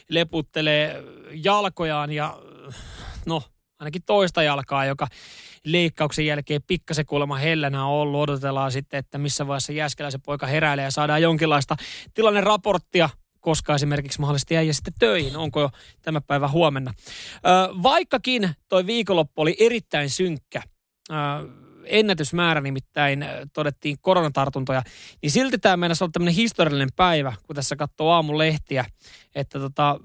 leputtelee 0.10 1.04
jalkojaan 1.34 2.12
ja 2.12 2.38
no 3.26 3.44
ainakin 3.80 4.04
toista 4.06 4.44
jalkaa, 4.44 4.86
joka 4.86 5.08
leikkauksen 5.64 6.26
jälkeen 6.26 6.62
pikkasen 6.68 7.06
kuulemma 7.06 7.36
hellänä 7.36 7.86
on 7.86 7.92
ollut. 7.92 8.22
Odotellaan 8.22 8.72
sitten, 8.72 8.98
että 8.98 9.18
missä 9.18 9.48
vaiheessa 9.48 9.74
Jääskeläisen 9.74 10.22
poika 10.22 10.48
heräilee 10.48 10.84
ja 10.84 10.92
saadaan 10.92 11.22
jonkinlaista 11.22 11.76
tilanneraporttia 12.14 13.10
koska 13.46 13.76
esimerkiksi 13.76 14.20
mahdollisesti 14.22 14.54
jäi 14.54 14.74
sitten 14.74 14.94
töihin, 15.00 15.38
onko 15.38 15.62
jo 15.62 15.70
tämä 16.02 16.22
päivä 16.22 16.48
huomenna. 16.48 16.94
Vaikkakin 17.84 18.50
toi 18.68 18.86
viikonloppu 18.86 19.42
oli 19.42 19.56
erittäin 19.60 20.10
synkkä, 20.10 20.62
ennätysmäärä 21.86 22.62
nimittäin 22.62 23.26
todettiin 23.54 23.98
koronatartuntoja, 24.02 24.84
niin 25.22 25.32
silti 25.32 25.58
tämä 25.58 25.78
meinasi 25.78 26.04
olla 26.04 26.12
tämmöinen 26.12 26.36
historiallinen 26.36 26.90
päivä, 26.96 27.34
kun 27.48 27.56
tässä 27.56 27.76
katsoo 27.76 28.12
aamun 28.12 28.38
lehtiä, 28.38 28.86
että 29.36 29.60
tota, 29.60 30.00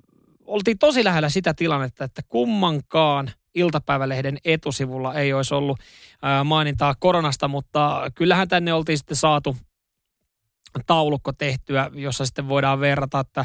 oltiin 0.44 0.78
tosi 0.78 1.04
lähellä 1.04 1.28
sitä 1.28 1.54
tilannetta, 1.54 2.04
että 2.04 2.22
kummankaan 2.28 3.30
iltapäivälehden 3.54 4.38
etusivulla 4.44 5.14
ei 5.14 5.32
olisi 5.32 5.54
ollut 5.54 5.78
mainintaa 6.44 6.94
koronasta, 6.98 7.48
mutta 7.48 8.10
kyllähän 8.14 8.48
tänne 8.48 8.72
oltiin 8.72 8.98
sitten 8.98 9.16
saatu 9.16 9.56
taulukko 10.86 11.32
tehtyä, 11.32 11.90
jossa 11.94 12.26
sitten 12.26 12.48
voidaan 12.48 12.80
verrata, 12.80 13.20
että 13.20 13.44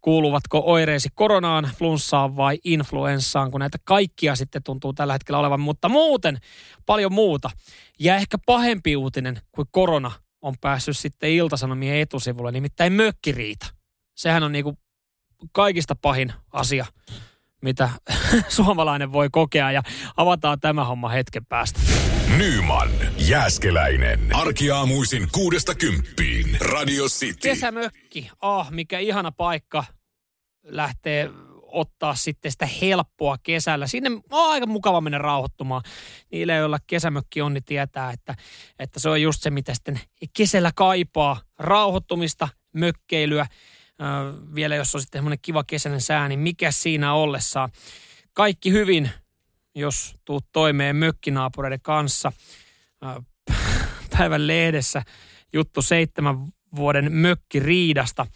kuuluvatko 0.00 0.62
oireesi 0.66 1.08
koronaan, 1.14 1.70
flunssaan 1.78 2.36
vai 2.36 2.58
influenssaan, 2.64 3.50
kun 3.50 3.60
näitä 3.60 3.78
kaikkia 3.84 4.36
sitten 4.36 4.62
tuntuu 4.62 4.92
tällä 4.92 5.12
hetkellä 5.12 5.38
olevan, 5.38 5.60
mutta 5.60 5.88
muuten 5.88 6.38
paljon 6.86 7.12
muuta. 7.12 7.50
Ja 7.98 8.16
ehkä 8.16 8.38
pahempi 8.46 8.96
uutinen 8.96 9.40
kuin 9.52 9.68
korona 9.70 10.10
on 10.42 10.54
päässyt 10.60 10.96
sitten 10.96 11.30
Iltasanomien 11.30 11.96
etusivulle, 11.96 12.52
nimittäin 12.52 12.92
mökkiriita. 12.92 13.66
Sehän 14.14 14.42
on 14.42 14.52
niinku 14.52 14.78
kaikista 15.52 15.94
pahin 16.02 16.32
asia, 16.52 16.86
mitä 17.62 17.90
suomalainen 18.48 19.12
voi 19.12 19.28
kokea 19.32 19.72
ja 19.72 19.82
avataan 20.16 20.60
tämä 20.60 20.84
homma 20.84 21.08
hetken 21.08 21.46
päästä. 21.46 21.80
Nyman, 22.38 22.90
Jääskeläinen. 23.18 24.20
Arkiaamuisin 24.32 25.28
kuudesta 25.32 25.74
kymppiin. 25.74 26.56
Radio 26.60 27.04
City. 27.04 27.48
Kesämökki. 27.48 28.30
Ah, 28.40 28.70
mikä 28.70 28.98
ihana 28.98 29.32
paikka 29.32 29.84
lähtee 30.62 31.30
ottaa 31.62 32.14
sitten 32.14 32.52
sitä 32.52 32.68
helppoa 32.80 33.36
kesällä. 33.42 33.86
Sinne 33.86 34.10
on 34.30 34.50
aika 34.50 34.66
mukava 34.66 35.00
mennä 35.00 35.18
rauhoittumaan. 35.18 35.82
Niille, 36.32 36.54
joilla 36.54 36.78
kesämökki 36.86 37.42
on, 37.42 37.54
niin 37.54 37.64
tietää, 37.64 38.10
että, 38.10 38.34
että 38.78 39.00
se 39.00 39.08
on 39.08 39.22
just 39.22 39.42
se, 39.42 39.50
mitä 39.50 39.74
sitten 39.74 40.00
kesällä 40.36 40.70
kaipaa. 40.74 41.40
Rauhoittumista, 41.58 42.48
mökkeilyä. 42.72 43.42
Äh, 43.42 43.48
vielä 44.54 44.74
jos 44.76 44.94
on 44.94 45.00
sitten 45.00 45.18
semmoinen 45.18 45.38
kiva 45.42 45.64
kesäinen 45.64 46.00
sää, 46.00 46.28
niin 46.28 46.40
mikä 46.40 46.70
siinä 46.70 47.14
ollessaan. 47.14 47.70
Kaikki 48.32 48.72
hyvin 48.72 49.10
jos 49.74 50.14
tuut 50.24 50.44
toimeen 50.52 50.96
mökkinaapureiden 50.96 51.80
kanssa. 51.82 52.32
Päivän 54.18 54.46
lehdessä 54.46 55.02
juttu 55.52 55.82
seitsemän 55.82 56.36
vuoden 56.76 57.12
mökkiriidasta, 57.12 58.26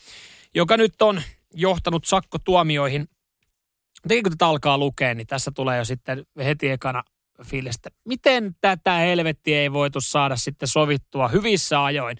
joka 0.54 0.76
nyt 0.76 1.02
on 1.02 1.22
johtanut 1.54 2.04
sakkotuomioihin. 2.04 3.08
Mutta 4.02 4.22
kun 4.22 4.32
tätä 4.32 4.46
alkaa 4.46 4.78
lukea, 4.78 5.14
niin 5.14 5.26
tässä 5.26 5.50
tulee 5.54 5.78
jo 5.78 5.84
sitten 5.84 6.26
heti 6.44 6.68
ekana 6.68 7.02
fiilistä. 7.44 7.90
Miten 8.04 8.56
tätä 8.60 8.94
helvettiä 8.94 9.60
ei 9.60 9.72
voitu 9.72 10.00
saada 10.00 10.36
sitten 10.36 10.68
sovittua 10.68 11.28
hyvissä 11.28 11.84
ajoin? 11.84 12.16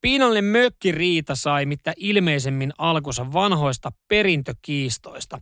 Piinallinen 0.00 0.44
mökkiriita 0.44 1.34
sai 1.34 1.66
mitä 1.66 1.92
ilmeisemmin 1.96 2.72
alkunsa 2.78 3.32
vanhoista 3.32 3.92
perintökiistoista. 4.08 5.40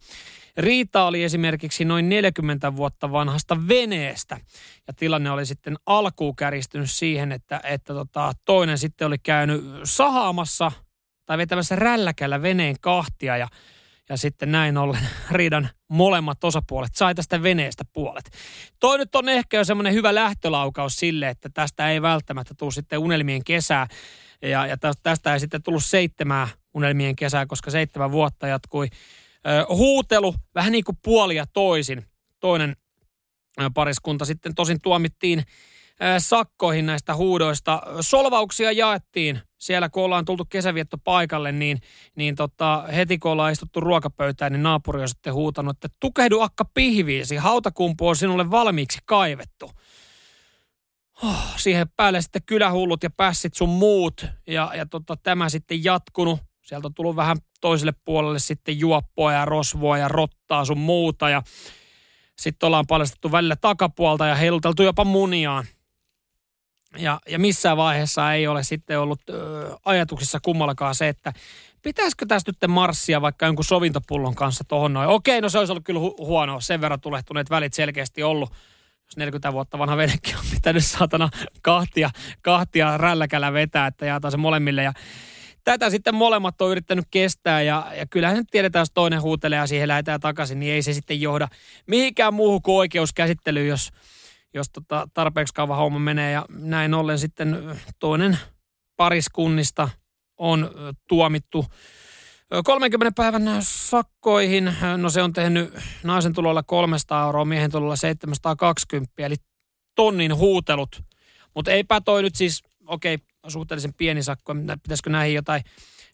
Riita 0.60 1.04
oli 1.04 1.24
esimerkiksi 1.24 1.84
noin 1.84 2.08
40 2.08 2.76
vuotta 2.76 3.12
vanhasta 3.12 3.68
veneestä. 3.68 4.40
Ja 4.86 4.94
tilanne 4.94 5.30
oli 5.30 5.46
sitten 5.46 5.76
alkuun 5.86 6.36
käristynyt 6.36 6.90
siihen, 6.90 7.32
että, 7.32 7.60
että 7.64 7.94
tota, 7.94 8.32
toinen 8.44 8.78
sitten 8.78 9.06
oli 9.06 9.18
käynyt 9.18 9.64
sahaamassa 9.84 10.72
tai 11.26 11.38
vetämässä 11.38 11.76
rälläkällä 11.76 12.42
veneen 12.42 12.76
kahtia 12.80 13.36
ja 13.36 13.48
ja 14.10 14.16
sitten 14.16 14.52
näin 14.52 14.78
ollen 14.78 15.08
riidan 15.30 15.68
molemmat 15.88 16.44
osapuolet 16.44 16.94
sai 16.94 17.14
tästä 17.14 17.42
veneestä 17.42 17.84
puolet. 17.92 18.30
Toi 18.80 18.98
nyt 18.98 19.14
on 19.14 19.28
ehkä 19.28 19.56
jo 19.56 19.64
semmoinen 19.64 19.94
hyvä 19.94 20.14
lähtölaukaus 20.14 20.96
sille, 20.96 21.28
että 21.28 21.48
tästä 21.54 21.90
ei 21.90 22.02
välttämättä 22.02 22.54
tule 22.54 22.70
sitten 22.70 22.98
unelmien 22.98 23.44
kesää. 23.44 23.86
Ja, 24.42 24.66
ja 24.66 24.76
tästä 25.02 25.34
ei 25.34 25.40
sitten 25.40 25.62
tullut 25.62 25.84
seitsemää 25.84 26.48
unelmien 26.74 27.16
kesää, 27.16 27.46
koska 27.46 27.70
seitsemän 27.70 28.12
vuotta 28.12 28.46
jatkui 28.46 28.88
huutelu, 29.68 30.34
vähän 30.54 30.72
niin 30.72 30.84
kuin 30.84 30.98
puoli 31.04 31.36
ja 31.36 31.46
toisin. 31.46 32.06
Toinen 32.40 32.76
pariskunta 33.74 34.24
sitten 34.24 34.54
tosin 34.54 34.80
tuomittiin 34.80 35.42
sakkoihin 36.18 36.86
näistä 36.86 37.14
huudoista. 37.14 37.82
Solvauksia 38.00 38.72
jaettiin 38.72 39.40
siellä, 39.58 39.88
kun 39.88 40.02
ollaan 40.02 40.24
tultu 40.24 40.44
kesävietto 40.44 40.98
paikalle, 40.98 41.52
niin, 41.52 41.78
niin 42.16 42.36
tota, 42.36 42.84
heti 42.94 43.18
kun 43.18 43.30
ollaan 43.30 43.52
istuttu 43.52 43.80
ruokapöytään, 43.80 44.52
niin 44.52 44.62
naapuri 44.62 45.02
on 45.02 45.08
sitten 45.08 45.34
huutanut, 45.34 45.76
että 45.76 45.96
tukehdu 46.00 46.40
akka 46.40 46.64
pihviisi, 46.74 47.36
hautakumpu 47.36 48.08
on 48.08 48.16
sinulle 48.16 48.50
valmiiksi 48.50 48.98
kaivettu. 49.04 49.70
Oh, 51.22 51.54
siihen 51.56 51.88
päälle 51.96 52.22
sitten 52.22 52.42
kylähullut 52.46 53.02
ja 53.02 53.10
pässit 53.10 53.54
sun 53.54 53.68
muut. 53.68 54.26
Ja, 54.46 54.72
ja 54.76 54.86
tota, 54.86 55.16
tämä 55.16 55.48
sitten 55.48 55.84
jatkunut. 55.84 56.40
Sieltä 56.62 56.86
on 56.86 56.94
tullut 56.94 57.16
vähän 57.16 57.36
toiselle 57.60 57.94
puolelle 58.04 58.38
sitten 58.38 58.80
juoppoa 58.80 59.32
ja 59.32 59.44
rosvoa 59.44 59.98
ja 59.98 60.08
rottaa 60.08 60.64
sun 60.64 60.78
muuta. 60.78 61.28
Ja 61.30 61.42
sitten 62.38 62.66
ollaan 62.66 62.86
paljastettu 62.86 63.32
välillä 63.32 63.56
takapuolta 63.56 64.26
ja 64.26 64.34
heiluteltu 64.34 64.82
jopa 64.82 65.04
muniaan. 65.04 65.64
Ja, 66.98 67.20
ja 67.28 67.38
missään 67.38 67.76
vaiheessa 67.76 68.32
ei 68.32 68.46
ole 68.46 68.62
sitten 68.62 69.00
ollut 69.00 69.20
ö, 69.30 69.70
ajatuksissa 69.84 70.38
kummallakaan 70.42 70.94
se, 70.94 71.08
että 71.08 71.32
pitäisikö 71.82 72.26
tästä 72.26 72.50
nyt 72.50 72.70
marssia 72.70 73.20
vaikka 73.20 73.46
jonkun 73.46 73.64
sovintopullon 73.64 74.34
kanssa 74.34 74.64
tuohon 74.68 74.92
noin. 74.92 75.08
Okei, 75.08 75.40
no 75.40 75.48
se 75.48 75.58
olisi 75.58 75.72
ollut 75.72 75.84
kyllä 75.84 76.00
hu- 76.00 76.26
huono. 76.26 76.60
Sen 76.60 76.80
verran 76.80 77.00
tulehtuneet 77.00 77.50
välit 77.50 77.74
selkeästi 77.74 78.22
ollut. 78.22 78.50
Jos 79.06 79.16
40 79.16 79.52
vuotta 79.52 79.78
vanha 79.78 79.96
venekin 79.96 80.36
on 80.36 80.44
pitänyt 80.50 80.84
saatana 80.84 81.28
kahtia, 81.62 82.10
kahtia 82.42 82.98
rälläkällä 82.98 83.52
vetää, 83.52 83.86
että 83.86 84.06
jaetaan 84.06 84.32
se 84.32 84.36
molemmille. 84.36 84.82
Ja 84.82 84.92
tätä 85.64 85.90
sitten 85.90 86.14
molemmat 86.14 86.60
on 86.60 86.70
yrittänyt 86.70 87.04
kestää 87.10 87.62
ja, 87.62 87.86
ja 87.96 88.06
kyllähän 88.06 88.36
nyt 88.36 88.46
tiedetään, 88.50 88.80
jos 88.80 88.90
toinen 88.94 89.22
huutelee 89.22 89.58
ja 89.58 89.66
siihen 89.66 89.88
lähdetään 89.88 90.20
takaisin, 90.20 90.60
niin 90.60 90.72
ei 90.72 90.82
se 90.82 90.92
sitten 90.92 91.20
johda 91.20 91.48
mihinkään 91.86 92.34
muuhun 92.34 92.62
kuin 92.62 92.76
oikeuskäsittelyyn, 92.76 93.68
jos, 93.68 93.90
jos 94.54 94.70
tota 94.70 95.08
tarpeeksi 95.14 95.54
kauan 95.54 95.78
homma 95.78 95.98
menee. 95.98 96.32
Ja 96.32 96.46
näin 96.48 96.94
ollen 96.94 97.18
sitten 97.18 97.78
toinen 97.98 98.38
pariskunnista 98.96 99.88
on 100.36 100.70
tuomittu 101.08 101.66
30 102.64 103.12
päivän 103.16 103.42
sakkoihin. 103.60 104.74
No 104.96 105.10
se 105.10 105.22
on 105.22 105.32
tehnyt 105.32 105.74
naisen 106.02 106.32
tulolla 106.32 106.62
300 106.62 107.26
euroa, 107.26 107.44
miehen 107.44 107.70
tulolla 107.70 107.96
720, 107.96 109.12
eli 109.18 109.36
tonnin 109.94 110.36
huutelut. 110.36 111.02
Mutta 111.54 111.70
eipä 111.70 112.00
toi 112.00 112.22
nyt 112.22 112.34
siis, 112.34 112.62
okei, 112.86 113.14
okay, 113.14 113.26
suhteellisen 113.48 113.94
pieni 113.94 114.22
sakko, 114.22 114.54
pitäisikö 114.82 115.10
näihin 115.10 115.34
jotain 115.34 115.62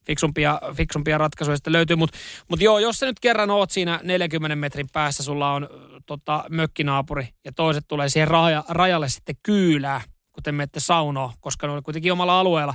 fiksumpia, 0.06 0.61
fiksumpia 0.75 1.18
ratkaisuja 1.18 1.56
sitten 1.56 1.73
löytyy. 1.73 1.97
Mutta 1.97 2.18
mut 2.49 2.61
joo, 2.61 2.78
jos 2.78 2.99
sä 2.99 3.06
nyt 3.06 3.21
kerran 3.21 3.50
oot 3.50 3.71
siinä 3.71 4.00
40 4.02 4.56
metrin 4.56 4.87
päässä, 4.92 5.23
sulla 5.23 5.52
on 5.52 5.68
tota, 6.06 6.45
mökkinaapuri 6.50 7.28
ja 7.45 7.52
toiset 7.52 7.85
tulee 7.88 8.09
siihen 8.09 8.28
raja, 8.28 8.64
rajalle 8.68 9.09
sitten 9.09 9.37
kyylää, 9.42 10.00
kuten 10.33 10.54
menette 10.54 10.80
saunoa, 10.80 11.33
koska 11.40 11.66
ne 11.66 11.73
on 11.73 11.83
kuitenkin 11.83 12.12
omalla 12.12 12.40
alueella. 12.40 12.75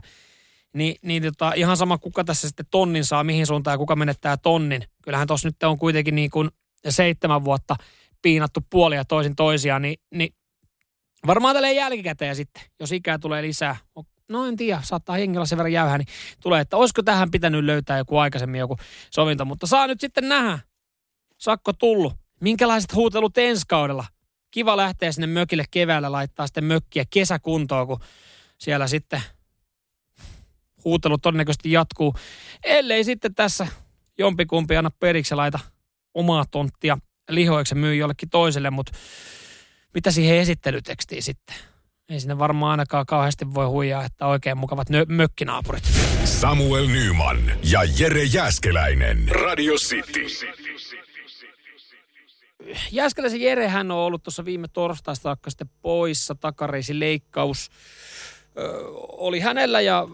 Niin, 0.73 0.95
niin 1.01 1.23
tota, 1.23 1.53
ihan 1.53 1.77
sama, 1.77 1.97
kuka 1.97 2.23
tässä 2.23 2.47
sitten 2.47 2.65
tonnin 2.71 3.05
saa, 3.05 3.23
mihin 3.23 3.47
suuntaan 3.47 3.73
ja 3.73 3.77
kuka 3.77 3.95
menettää 3.95 4.37
tonnin. 4.37 4.83
Kyllähän 5.03 5.27
tuossa 5.27 5.47
nyt 5.47 5.63
on 5.63 5.77
kuitenkin 5.77 6.15
niin 6.15 6.29
kuin 6.29 6.49
seitsemän 6.89 7.43
vuotta 7.43 7.75
piinattu 8.21 8.59
puolia 8.69 9.05
toisin 9.05 9.35
toisiaan, 9.35 9.81
niin, 9.81 9.97
niin 10.13 10.33
varmaan 11.27 11.55
tälle 11.55 11.73
jälkikäteen 11.73 12.35
sitten, 12.35 12.63
jos 12.79 12.91
ikää 12.91 13.19
tulee 13.19 13.41
lisää, 13.41 13.75
no 14.31 14.45
en 14.45 14.57
tiedä, 14.57 14.81
saattaa 14.83 15.15
hengellä 15.15 15.45
sen 15.45 15.57
verran 15.57 15.73
jäyhä, 15.73 15.97
niin 15.97 16.07
tulee, 16.39 16.61
että 16.61 16.77
olisiko 16.77 17.03
tähän 17.03 17.31
pitänyt 17.31 17.63
löytää 17.63 17.97
joku 17.97 18.17
aikaisemmin 18.17 18.59
joku 18.59 18.77
sovinto. 19.11 19.45
Mutta 19.45 19.67
saa 19.67 19.87
nyt 19.87 19.99
sitten 19.99 20.29
nähdä, 20.29 20.59
sakko 21.37 21.73
tullut, 21.73 22.13
minkälaiset 22.41 22.95
huutelut 22.95 23.37
ensi 23.37 23.65
kaudella. 23.67 24.05
Kiva 24.51 24.77
lähteä 24.77 25.11
sinne 25.11 25.27
mökille 25.27 25.63
keväällä 25.71 26.11
laittaa 26.11 26.47
sitten 26.47 26.63
mökkiä 26.63 27.03
kesäkuntoon, 27.09 27.87
kun 27.87 27.99
siellä 28.57 28.87
sitten 28.87 29.21
huutelu 30.85 31.17
todennäköisesti 31.17 31.71
jatkuu. 31.71 32.15
Ellei 32.63 33.03
sitten 33.03 33.35
tässä 33.35 33.67
jompikumpi 34.17 34.77
anna 34.77 34.91
periksi 34.99 35.35
laita 35.35 35.59
omaa 36.13 36.45
tonttia 36.51 36.97
lihoiksi 37.29 37.75
myy 37.75 37.95
jollekin 37.95 38.29
toiselle, 38.29 38.69
mutta 38.69 38.91
mitä 39.93 40.11
siihen 40.11 40.37
esittelytekstiin 40.37 41.23
sitten? 41.23 41.55
Ei 42.11 42.19
sinne 42.19 42.37
varmaan 42.37 42.71
ainakaan 42.71 43.05
kauheasti 43.05 43.53
voi 43.53 43.65
huijaa, 43.65 44.05
että 44.05 44.27
oikein 44.27 44.57
mukavat 44.57 44.89
nö- 44.89 45.05
mökkinaapurit. 45.07 45.83
Samuel 46.23 46.87
Nyman 46.87 47.37
ja 47.71 47.79
Jere 47.99 48.23
Jäskeläinen. 48.23 49.27
Radio 49.29 49.73
City. 49.73 50.25
Jääskeläisen 52.91 53.41
Jerehän 53.41 53.91
on 53.91 53.97
ollut 53.97 54.23
tuossa 54.23 54.45
viime 54.45 54.67
torstaista 54.67 55.23
saakka 55.23 55.49
sitten 55.49 55.69
poissa. 55.81 56.35
Takareisi 56.35 56.99
leikkaus 56.99 57.69
ö, 58.57 58.81
oli 59.07 59.39
hänellä 59.39 59.81
ja 59.81 60.07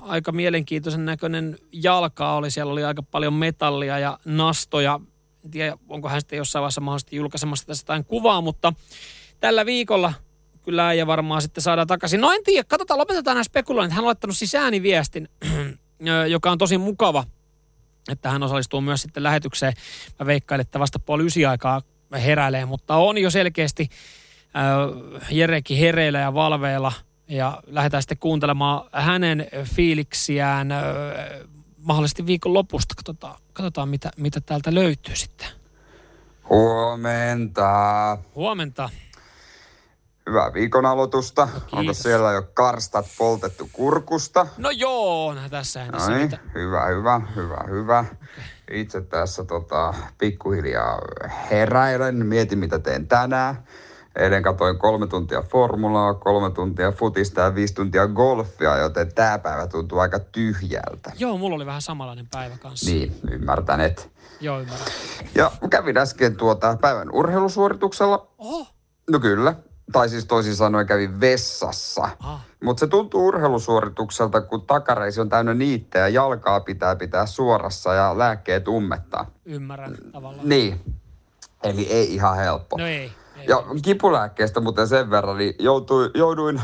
aika 0.00 0.32
mielenkiintoisen 0.32 1.04
näköinen 1.04 1.58
jalka 1.72 2.34
oli. 2.34 2.50
Siellä 2.50 2.72
oli 2.72 2.84
aika 2.84 3.02
paljon 3.02 3.34
metallia 3.34 3.98
ja 3.98 4.18
nastoja. 4.24 5.00
En 5.44 5.50
tiedä, 5.50 5.76
onko 5.88 6.08
hän 6.08 6.20
sitten 6.20 6.36
jossain 6.36 6.60
vaiheessa 6.60 6.80
mahdollisesti 6.80 7.16
julkaisemassa 7.16 7.66
tästä 7.66 7.82
jotain 7.82 8.04
kuvaa, 8.04 8.40
mutta 8.40 8.72
tällä 9.40 9.66
viikolla 9.66 10.12
kyllä 10.62 10.94
ja 10.94 11.06
varmaan 11.06 11.42
sitten 11.42 11.62
saadaan 11.62 11.86
takaisin. 11.86 12.20
No 12.20 12.32
en 12.32 12.44
tiedä, 12.44 12.64
katsotaan, 12.68 12.98
lopetetaan 12.98 13.34
nämä 13.34 13.44
spekuloinnit. 13.44 13.92
Hän 13.92 14.04
on 14.04 14.06
laittanut 14.06 14.36
siis 14.36 14.54
ääniviestin, 14.54 15.28
joka 16.28 16.50
on 16.50 16.58
tosi 16.58 16.78
mukava, 16.78 17.24
että 18.10 18.30
hän 18.30 18.42
osallistuu 18.42 18.80
myös 18.80 19.02
sitten 19.02 19.22
lähetykseen. 19.22 19.72
Mä 20.20 20.26
veikkaan, 20.26 20.60
että 20.60 20.78
vasta 20.78 20.98
puoli 20.98 21.26
ysi 21.26 21.46
aikaa 21.46 21.82
heräilee, 22.12 22.64
mutta 22.64 22.96
on 22.96 23.18
jo 23.18 23.30
selkeästi 23.30 23.88
äh, 24.56 25.28
Jerekin 25.30 25.78
hereillä 25.78 26.18
ja 26.18 26.34
valveilla 26.34 26.92
ja 27.28 27.62
lähdetään 27.66 28.02
sitten 28.02 28.18
kuuntelemaan 28.18 28.88
hänen 28.92 29.46
fiiliksiään 29.64 30.72
äh, 30.72 30.80
mahdollisesti 31.78 32.26
viikon 32.26 32.54
lopusta. 32.54 32.94
Katsotaan, 32.94 33.36
katsotaan 33.52 33.88
mitä, 33.88 34.10
mitä 34.16 34.40
täältä 34.40 34.74
löytyy 34.74 35.16
sitten. 35.16 35.48
Huomenta. 36.50 38.18
Huomenta. 38.34 38.90
Hyvää 40.26 40.52
viikon 40.54 40.86
aloitusta. 40.86 41.48
No, 41.72 41.78
Onko 41.78 41.92
siellä 41.94 42.32
jo 42.32 42.42
karstat 42.54 43.06
poltettu 43.18 43.68
kurkusta? 43.72 44.46
No 44.58 44.70
joo, 44.70 45.34
no 45.34 45.40
tässä 45.50 45.86
No 45.86 46.08
niin, 46.08 46.30
hyvä, 46.54 46.86
hyvä, 46.86 47.20
hyvä, 47.36 47.64
hyvä. 47.68 48.04
Itse 48.70 49.00
tässä 49.00 49.44
tota, 49.44 49.94
pikkuhiljaa 50.18 50.98
heräilen, 51.50 52.26
mietin 52.26 52.58
mitä 52.58 52.78
teen 52.78 53.08
tänään. 53.08 53.64
Eilen 54.16 54.42
katoin 54.42 54.78
kolme 54.78 55.06
tuntia 55.06 55.42
formulaa, 55.42 56.14
kolme 56.14 56.50
tuntia 56.50 56.92
futista 56.92 57.40
ja 57.40 57.54
viisi 57.54 57.74
tuntia 57.74 58.06
golfia, 58.06 58.76
joten 58.76 59.14
tämä 59.14 59.38
päivä 59.38 59.66
tuntuu 59.66 59.98
aika 59.98 60.18
tyhjältä. 60.18 61.12
Joo, 61.18 61.38
mulla 61.38 61.56
oli 61.56 61.66
vähän 61.66 61.82
samanlainen 61.82 62.28
päivä 62.32 62.58
kanssa. 62.58 62.90
Niin, 62.90 63.16
ymmärtänet. 63.30 64.10
Joo, 64.40 64.60
ymmärrän. 64.60 64.86
Ja 65.34 65.52
kävin 65.70 65.98
äsken 65.98 66.36
tuota 66.36 66.76
päivän 66.80 67.10
urheilusuorituksella. 67.12 68.26
Oho, 68.38 68.66
No 69.10 69.20
kyllä. 69.20 69.54
Tai 69.92 70.08
siis 70.08 70.24
toisin 70.24 70.56
sanoen 70.56 70.86
kävin 70.86 71.20
vessassa. 71.20 72.08
ah, 72.20 72.40
Mutta 72.64 72.80
se 72.80 72.86
tuntuu 72.86 73.26
urheilusuoritukselta, 73.26 74.40
kun 74.40 74.66
takareisi 74.66 75.20
on 75.20 75.28
täynnä 75.28 75.54
niitä 75.54 75.98
ja 75.98 76.08
jalkaa 76.08 76.60
pitää 76.60 76.96
pitää 76.96 77.26
suorassa 77.26 77.94
ja 77.94 78.18
lääkkeet 78.18 78.68
ummettaa. 78.68 79.30
ymmärrän 79.44 79.96
tavallaan. 80.12 80.48
Niin. 80.48 80.80
Eli 81.62 81.86
ei 81.92 82.14
ihan 82.14 82.36
helppo. 82.36 82.76
No 82.78 82.86
ei. 82.86 82.92
ei. 83.36 83.46
Ja 83.48 83.64
kipulääkkeestä 83.82 84.60
muuten 84.60 84.88
sen 84.88 85.10
verran, 85.10 85.38
niin 85.38 85.54
joutuin, 85.58 86.10
jouduin, 86.14 86.62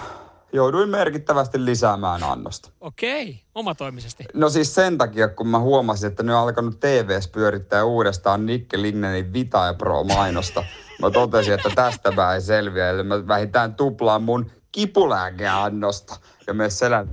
jouduin 0.53 0.89
merkittävästi 0.89 1.65
lisäämään 1.65 2.23
annosta. 2.23 2.71
Okei, 2.81 3.43
omatoimisesti. 3.55 4.25
No 4.35 4.49
siis 4.49 4.75
sen 4.75 4.99
takia, 4.99 5.29
kun 5.29 5.49
mä 5.49 5.59
huomasin, 5.59 6.07
että 6.07 6.23
ne 6.23 6.35
on 6.35 6.41
alkanut 6.41 6.81
TVS 6.81 7.29
pyörittää 7.29 7.85
uudestaan 7.85 8.47
Nikke 8.47 8.83
Lignenin 8.83 9.33
Vita 9.33 9.67
ja 9.67 9.75
Pro 9.75 10.05
mainosta. 10.05 10.65
Mä 11.03 11.11
totesin, 11.11 11.55
että 11.55 11.71
tästä 11.75 12.11
mä 12.11 12.35
en 12.35 12.43
selviä, 12.43 12.91
eli 12.91 13.03
mä 13.03 13.27
vähintään 13.29 13.75
tuplaan 13.75 14.23
mun 14.23 14.51
kipulääkeannosta. 14.73 16.17
Ja 16.47 16.55
me 16.55 16.71
selän 16.71 17.11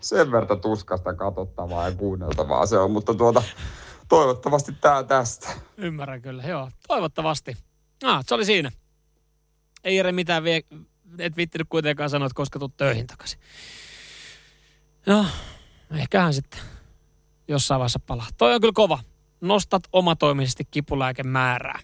sen 0.00 0.32
verran 0.32 0.60
tuskasta 0.60 1.14
katsottavaa 1.14 1.88
ja 1.88 1.96
kuunneltavaa 1.96 2.66
se 2.66 2.78
on, 2.78 2.90
mutta 2.90 3.14
tuota, 3.14 3.42
toivottavasti 4.08 4.72
tää 4.80 5.02
tästä. 5.02 5.48
Ymmärrän 5.76 6.22
kyllä, 6.22 6.42
joo. 6.42 6.70
Toivottavasti. 6.88 7.56
Ah, 8.04 8.24
se 8.26 8.34
oli 8.34 8.44
siinä. 8.44 8.72
Ei 9.84 9.96
Jere 9.96 10.12
mitään 10.12 10.44
vie, 10.44 10.60
et 11.18 11.36
viittinyt 11.36 11.66
kuitenkaan 11.68 12.10
sanoa, 12.10 12.26
että 12.26 12.36
koska 12.36 12.58
tulet 12.58 12.76
töihin 12.76 13.06
takaisin. 13.06 13.40
No, 15.06 15.26
ehkähän 15.90 16.34
sitten 16.34 16.60
jossain 17.48 17.78
vaiheessa 17.78 18.00
palaa. 18.06 18.26
Toi 18.38 18.54
on 18.54 18.60
kyllä 18.60 18.72
kova. 18.74 18.98
Nostat 19.40 19.82
omatoimisesti 19.92 20.64
kipulääkemäärää. 20.70 21.78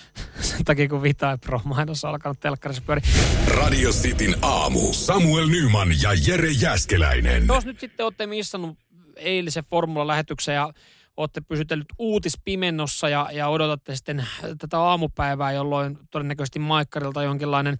Sen 0.40 0.64
takia, 0.64 0.88
kun 0.88 1.02
Vita 1.02 1.38
Pro 1.40 1.60
mainos 1.64 2.04
on 2.04 2.10
alkanut 2.10 2.40
telkkarissa 2.40 2.82
pyöriä. 2.86 3.04
Radio 3.46 3.90
Cityn 3.90 4.36
aamu. 4.42 4.92
Samuel 4.92 5.46
Nyman 5.46 5.88
ja 6.02 6.10
Jere 6.26 6.50
Jäskeläinen. 6.50 7.46
Jos 7.46 7.66
nyt 7.66 7.80
sitten 7.80 8.04
olette 8.04 8.26
missannut 8.26 8.78
eilisen 9.16 9.64
Formula-lähetyksen 9.64 10.54
ja 10.54 10.72
olette 11.16 11.40
pysytellyt 11.40 11.86
uutispimennossa 11.98 13.08
ja, 13.08 13.28
ja 13.32 13.48
odotatte 13.48 13.96
sitten 13.96 14.26
tätä 14.58 14.80
aamupäivää, 14.80 15.52
jolloin 15.52 15.98
todennäköisesti 16.10 16.58
Maikkarilta 16.58 17.22
jonkinlainen 17.22 17.78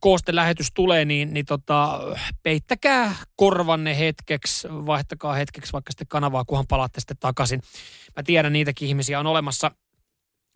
koostelähetys 0.00 0.68
tulee, 0.74 1.04
niin, 1.04 1.34
niin 1.34 1.46
tota, 1.46 2.00
peittäkää 2.42 3.14
korvanne 3.36 3.98
hetkeksi, 3.98 4.68
vaihtakaa 4.70 5.34
hetkeksi 5.34 5.72
vaikka 5.72 5.92
sitten 5.92 6.08
kanavaa, 6.08 6.44
kunhan 6.44 6.66
palaatte 6.68 7.00
sitten 7.00 7.16
takaisin. 7.20 7.62
Mä 8.16 8.22
tiedän, 8.22 8.52
niitäkin 8.52 8.88
ihmisiä 8.88 9.20
on 9.20 9.26
olemassa. 9.26 9.70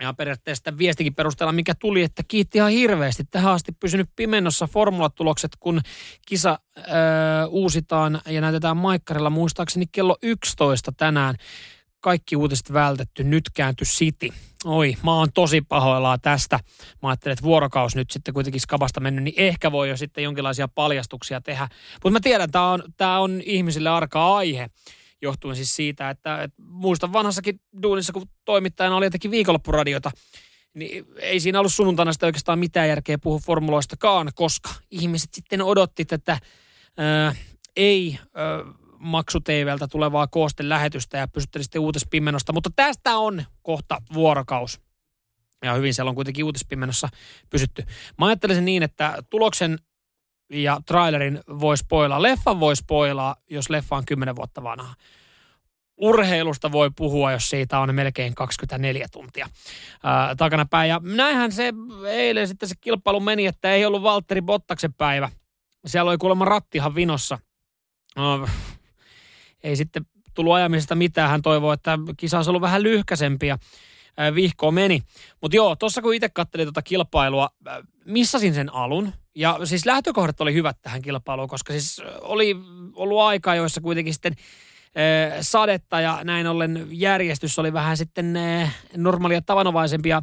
Ja 0.03 0.15
periaatteessa 0.15 0.65
tämän 0.65 0.79
viestikin 0.79 1.15
perusteella, 1.15 1.53
mikä 1.53 1.75
tuli, 1.75 2.03
että 2.03 2.23
kiitti 2.29 2.59
ihan 2.59 2.71
hirveästi. 2.71 3.25
Tähän 3.31 3.53
asti 3.53 3.73
pysynyt 3.73 4.11
pimennossa 4.17 4.67
formulatulokset, 4.67 5.51
kun 5.61 5.81
kisa 6.27 6.59
öö, 6.79 6.85
uusitaan 7.49 8.21
ja 8.27 8.41
näytetään 8.41 8.77
Maikkarilla 8.77 9.31
muistaakseni 9.31 9.87
kello 9.93 10.17
11 10.23 10.93
tänään 10.97 11.35
kaikki 12.01 12.37
uutiset 12.37 12.73
vältetty, 12.73 13.25
nyt 13.25 13.51
käänty 13.55 13.85
City. 13.85 14.29
Oi, 14.65 14.97
mä 15.05 15.15
oon 15.15 15.33
tosi 15.35 15.61
pahoillaan 15.61 16.21
tästä. 16.21 16.61
Mä 17.03 17.09
ajattelin, 17.09 17.33
että 17.33 17.43
vuorokaus 17.43 17.97
nyt 17.97 18.11
sitten 18.11 18.35
kuitenkin 18.35 18.61
skabasta 18.61 19.01
mennyt, 19.01 19.25
niin 19.25 19.35
ehkä 19.37 19.73
voi 19.73 19.89
jo 19.89 19.97
sitten 19.97 20.25
jonkinlaisia 20.25 20.69
paljastuksia 20.69 21.41
tehdä. 21.41 21.69
Mutta 21.93 22.11
mä 22.11 22.21
tiedän, 22.21 22.51
tämä 22.51 22.71
on, 22.71 22.83
tää 22.97 23.21
on 23.21 23.41
ihmisille 23.45 23.91
arka 23.91 24.37
aihe 24.37 24.71
johtuen 25.23 25.57
siis 25.57 25.77
siitä, 25.77 26.11
että, 26.11 26.43
että 26.43 26.63
muistan 26.63 27.13
vanhassakin 27.13 27.61
duunissa, 27.83 28.13
kun 28.13 28.29
toimittajana 28.45 28.97
oli 28.97 29.07
jotenkin 29.07 29.31
viikonloppuradiota, 29.31 30.11
niin 30.75 31.05
ei 31.17 31.41
siinä 31.41 31.59
ollut 31.59 31.73
sunnuntaina 31.73 32.13
sitä 32.13 32.27
oikeastaan 32.27 32.59
mitään 32.59 32.89
järkeä 32.89 33.19
puhua 33.19 33.39
formuloistakaan, 33.39 34.31
koska 34.35 34.71
ihmiset 34.91 35.35
sitten 35.35 35.63
odotti 35.63 36.05
tätä 36.05 36.39
ää, 36.97 37.35
ei 37.77 38.19
ää, 38.35 38.65
maksu 39.01 39.41
TVltä 39.41 39.89
tulevaa 39.89 40.27
koosten 40.27 40.69
lähetystä 40.69 41.19
ja 41.19 41.29
pysytteli 41.29 41.65
sitten 41.65 41.81
uutispimenosta. 41.81 42.53
Mutta 42.53 42.71
tästä 42.77 43.17
on 43.17 43.45
kohta 43.63 44.03
vuorokaus. 44.15 44.81
Ja 45.65 45.75
hyvin 45.75 45.95
siellä 45.95 46.09
on 46.09 46.15
kuitenkin 46.15 46.45
uutispimenossa 46.45 47.09
pysytty. 47.51 47.85
Mä 48.19 48.27
ajattelisin 48.27 48.65
niin, 48.65 48.83
että 48.83 49.23
tuloksen 49.31 49.79
ja 50.51 50.81
trailerin 50.87 51.41
voi 51.61 51.77
spoilaa. 51.77 52.23
Leffan 52.23 52.61
voi 52.61 52.77
spoilaa, 52.77 53.37
jos 53.51 53.71
leffa 53.71 53.97
on 53.97 54.05
10 54.05 54.37
vuotta 54.37 54.63
vanha. 54.63 54.95
Urheilusta 55.97 56.73
voi 56.73 56.91
puhua, 56.97 57.33
jos 57.33 57.51
siitä 57.51 57.79
on 57.79 57.95
melkein 57.95 58.35
24 58.35 59.07
tuntia 59.13 59.49
ää, 60.03 60.35
takanapäin. 60.35 60.89
Ja 60.89 61.01
näinhän 61.05 61.53
se 61.53 61.73
eilen 62.07 62.49
sitten 62.49 62.69
se 62.69 62.75
kilpailu 62.81 63.21
meni, 63.21 63.47
että 63.47 63.73
ei 63.73 63.87
ollut 63.87 64.03
Valtteri 64.03 64.43
Bottaksen 64.43 64.95
päivä. 64.95 65.31
Siellä 65.87 66.09
oli 66.11 66.19
kuulemma 66.19 66.45
rattihan 66.45 66.95
vinossa. 66.95 67.39
No, 68.17 68.49
ei 69.63 69.77
sitten 69.77 70.07
tullut 70.35 70.55
ajamisesta 70.55 70.95
mitään. 70.95 71.31
Hän 71.31 71.43
toivoi, 71.43 71.75
että 71.75 71.99
kisa 72.17 72.37
olisi 72.37 72.51
ollut 72.51 72.63
vähän 72.63 72.83
lyhkäsempi 72.83 73.47
ja 73.47 73.59
vihko 74.35 74.71
meni. 74.71 75.03
Mutta 75.41 75.57
joo, 75.57 75.77
tuossa 75.77 76.03
kun 76.03 76.15
itse 76.15 76.29
katselin 76.29 76.67
tuota 76.67 76.83
kilpailua, 76.83 77.51
missasin 78.05 78.55
sen 78.55 78.75
alun. 78.75 79.13
Ja 79.35 79.59
siis 79.65 79.87
lähtökohdat 79.87 80.41
oli 80.41 80.55
hyvät 80.55 80.77
tähän 80.83 81.03
kilpailuun, 81.03 81.49
koska 81.49 81.73
siis 81.73 82.03
oli 82.21 82.57
ollut 82.95 83.21
aikaa, 83.21 83.55
joissa 83.55 83.81
kuitenkin 83.81 84.15
sitten 84.15 84.37
sadetta 85.41 86.01
ja 86.01 86.21
näin 86.25 86.47
ollen 86.47 86.87
järjestys 86.91 87.59
oli 87.59 87.73
vähän 87.73 87.97
sitten 87.97 88.39
normaalia 88.97 89.43
tavanomaisempia. 89.43 90.23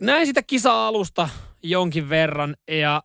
Näin 0.00 0.26
sitä 0.26 0.42
kisa-alusta 0.42 1.28
jonkin 1.62 2.08
verran 2.08 2.56
ja 2.68 3.02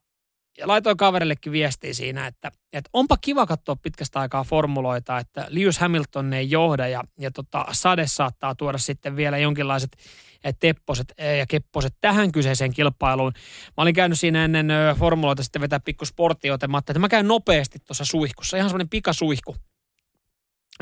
ja 0.59 0.67
laitoin 0.67 0.97
kaverillekin 0.97 1.51
viestiä 1.51 1.93
siinä, 1.93 2.27
että, 2.27 2.51
että 2.73 2.89
onpa 2.93 3.17
kiva 3.17 3.45
katsoa 3.45 3.75
pitkästä 3.75 4.19
aikaa 4.19 4.43
formuloita, 4.43 5.17
että 5.17 5.47
Lewis 5.49 5.79
Hamilton 5.79 6.33
ei 6.33 6.51
johda 6.51 6.87
ja, 6.87 7.03
ja 7.19 7.31
tota, 7.31 7.65
Sade 7.71 8.07
saattaa 8.07 8.55
tuoda 8.55 8.77
sitten 8.77 9.15
vielä 9.15 9.37
jonkinlaiset 9.37 9.97
eh, 10.43 10.55
tepposet 10.59 11.13
eh, 11.17 11.37
ja 11.37 11.45
kepposet 11.45 11.95
tähän 12.01 12.31
kyseiseen 12.31 12.73
kilpailuun. 12.73 13.31
Mä 13.77 13.81
olin 13.81 13.95
käynyt 13.95 14.19
siinä 14.19 14.45
ennen 14.45 14.67
formuloita 14.99 15.43
sitten 15.43 15.61
vetää 15.61 15.79
pikku 15.79 16.05
sporttia, 16.05 16.51
joten 16.51 16.71
mä 16.71 16.77
että 16.77 16.99
mä 16.99 17.09
käyn 17.09 17.27
nopeasti 17.27 17.79
tuossa 17.79 18.05
suihkussa, 18.05 18.57
ihan 18.57 18.69
semmoinen 18.69 18.89
pikasuihku. 18.89 19.55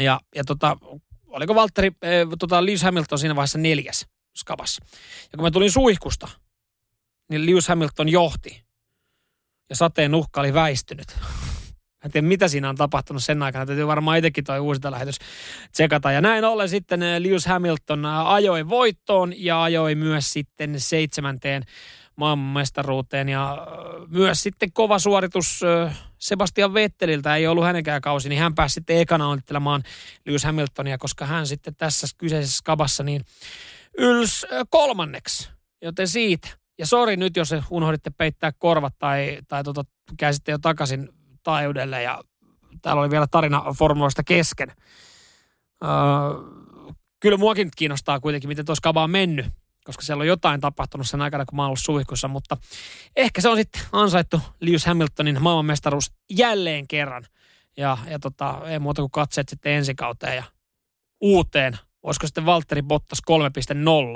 Ja, 0.02 0.20
ja 0.36 0.44
tota, 0.44 0.78
oliko 1.28 1.56
Valtteri, 1.56 1.88
äh, 1.88 2.12
tota, 2.40 2.66
Lewis 2.66 2.84
Hamilton 2.84 3.20
siinä 3.20 3.36
vaiheessa 3.36 3.58
neljäs 3.58 4.08
skavassa. 4.36 4.86
Ja 5.22 5.38
kun 5.38 5.44
mä 5.44 5.52
tulin 5.52 5.72
suihkusta, 5.72 6.28
niin 7.30 7.46
Lewis 7.46 7.68
Hamilton 7.68 8.10
johti 8.10 8.67
ja 9.70 9.76
sateen 9.76 10.16
uhka 10.16 10.42
oli 10.42 10.54
väistynyt. 10.54 11.08
En 12.06 12.12
tiedä, 12.12 12.28
mitä 12.28 12.48
siinä 12.48 12.70
on 12.70 12.76
tapahtunut 12.76 13.24
sen 13.24 13.44
aikana. 13.44 13.66
Täytyy 13.66 13.88
varmaan 13.88 14.18
itsekin 14.18 14.44
toi 14.44 14.60
uusinta 14.60 14.92
lähetys 14.92 15.20
tsekata. 15.72 16.12
Ja 16.12 16.22
näin 16.22 16.46
ollen 16.46 16.70
sitten 16.70 17.04
eh, 17.04 17.22
Lewis 17.22 17.46
Hamilton 17.46 18.06
eh, 18.06 18.28
ajoi 18.28 18.70
voittoon 18.70 19.34
ja 19.36 19.64
ajoi 19.64 19.96
myös 19.96 20.34
sitten 20.34 20.80
seitsemänteen 20.80 21.64
maailmanmestaruuteen. 22.16 23.30
Ja 23.30 23.68
eh, 23.68 24.08
myös 24.10 24.44
sitten 24.44 24.72
kova 24.72 25.00
suoritus 25.00 25.62
Sebastian 26.18 26.74
Vetteliltä 26.74 27.36
ei 27.36 27.48
ollut 27.48 27.66
hänenkään 27.66 28.02
kausi, 28.02 28.30
niin 28.30 28.40
hän 28.40 28.56
pääsi 28.56 28.74
sitten 28.74 28.98
ekana 28.98 29.28
onnittelemaan 29.28 29.84
Lewis 30.26 30.44
Hamiltonia, 30.44 30.98
koska 30.98 31.26
hän 31.26 31.48
sitten 31.48 31.76
tässä 31.76 32.08
kyseisessä 32.18 32.62
kabassa 32.64 33.04
niin 33.04 33.26
yls 33.98 34.46
kolmanneksi. 34.70 35.50
Joten 35.82 36.08
siitä 36.08 36.48
ja 36.78 36.88
sori 36.88 37.18
nyt, 37.18 37.36
jos 37.36 37.56
unohditte 37.70 38.10
peittää 38.10 38.52
korvat 38.58 38.94
tai, 39.00 39.38
tai 39.48 39.64
tota, 39.64 39.84
käsitte 40.18 40.52
jo 40.52 40.58
takaisin 40.58 41.10
taajuudelle 41.44 42.04
ja 42.04 42.24
täällä 42.82 43.02
oli 43.02 43.10
vielä 43.10 43.28
tarina 43.32 43.64
formuloista 43.78 44.24
kesken. 44.24 44.72
Öö, 45.84 45.90
kyllä 47.20 47.38
muakin 47.38 47.70
kiinnostaa 47.76 48.20
kuitenkin, 48.20 48.48
miten 48.48 48.66
tuossa 48.66 48.82
kaba 48.82 49.04
on 49.04 49.12
mennyt, 49.12 49.46
koska 49.86 50.04
siellä 50.04 50.22
on 50.22 50.28
jotain 50.28 50.62
tapahtunut 50.62 51.08
sen 51.08 51.22
aikana, 51.22 51.46
kun 51.46 51.56
mä 51.56 51.62
oon 51.62 51.68
ollut 51.68 51.80
suihkussa, 51.80 52.28
mutta 52.28 52.58
ehkä 53.16 53.42
se 53.42 53.50
on 53.50 53.58
sitten 53.58 53.82
ansaittu 53.92 54.42
Lewis 54.60 54.86
Hamiltonin 54.86 55.42
maailmanmestaruus 55.42 56.12
jälleen 56.30 56.88
kerran. 56.88 57.26
Ja, 57.78 57.98
ja 58.10 58.20
tota, 58.20 58.62
ei 58.66 58.80
muuta 58.80 59.02
kuin 59.02 59.12
katseet 59.12 59.50
sitten 59.50 59.72
ensi 59.72 59.96
kauteen 59.96 60.36
ja 60.36 60.44
uuteen. 61.22 61.78
Olisiko 62.08 62.28
sitten 62.28 62.46
Valtteri 62.46 62.82
Bottas 62.82 63.22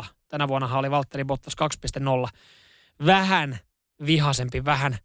3.0 0.01 0.05
Tänä 0.27 0.47
vuonna 0.47 0.77
oli 0.77 0.91
Valtteri 0.91 1.25
Bottas 1.25 1.55
2.0. 2.27 2.29
Vähän 3.05 3.59
vihasempi, 4.05 4.65
vähän 4.65 4.97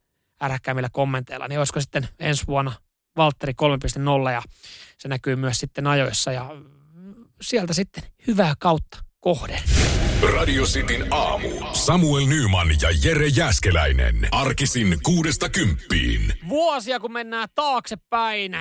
äräkkäämillä 0.43 0.89
kommenteilla, 0.93 1.49
niin 1.49 1.59
olisiko 1.59 1.81
sitten 1.81 2.09
ensi 2.19 2.47
vuonna 2.47 2.73
Valtteri 3.17 3.53
3.0 4.27 4.33
ja 4.33 4.43
se 4.99 5.09
näkyy 5.09 5.37
myös 5.37 5.59
sitten 5.59 5.87
ajoissa 5.87 6.33
ja 6.33 6.51
sieltä 7.43 7.75
sitten 7.75 8.05
hyvää 8.27 8.55
kautta 8.59 8.99
kohden. 9.21 9.63
Radio 10.35 10.65
Cityn 10.65 11.07
aamu. 11.11 11.49
Samuel 11.73 12.27
Nyman 12.27 12.69
ja 12.83 12.89
Jere 13.05 13.27
Jäskeläinen. 13.27 14.29
Arkisin 14.31 14.99
kuudesta 15.03 15.49
kymppiin. 15.49 16.33
Vuosia 16.49 17.01
kun 17.01 17.13
mennään 17.13 17.49
taaksepäin, 17.55 18.57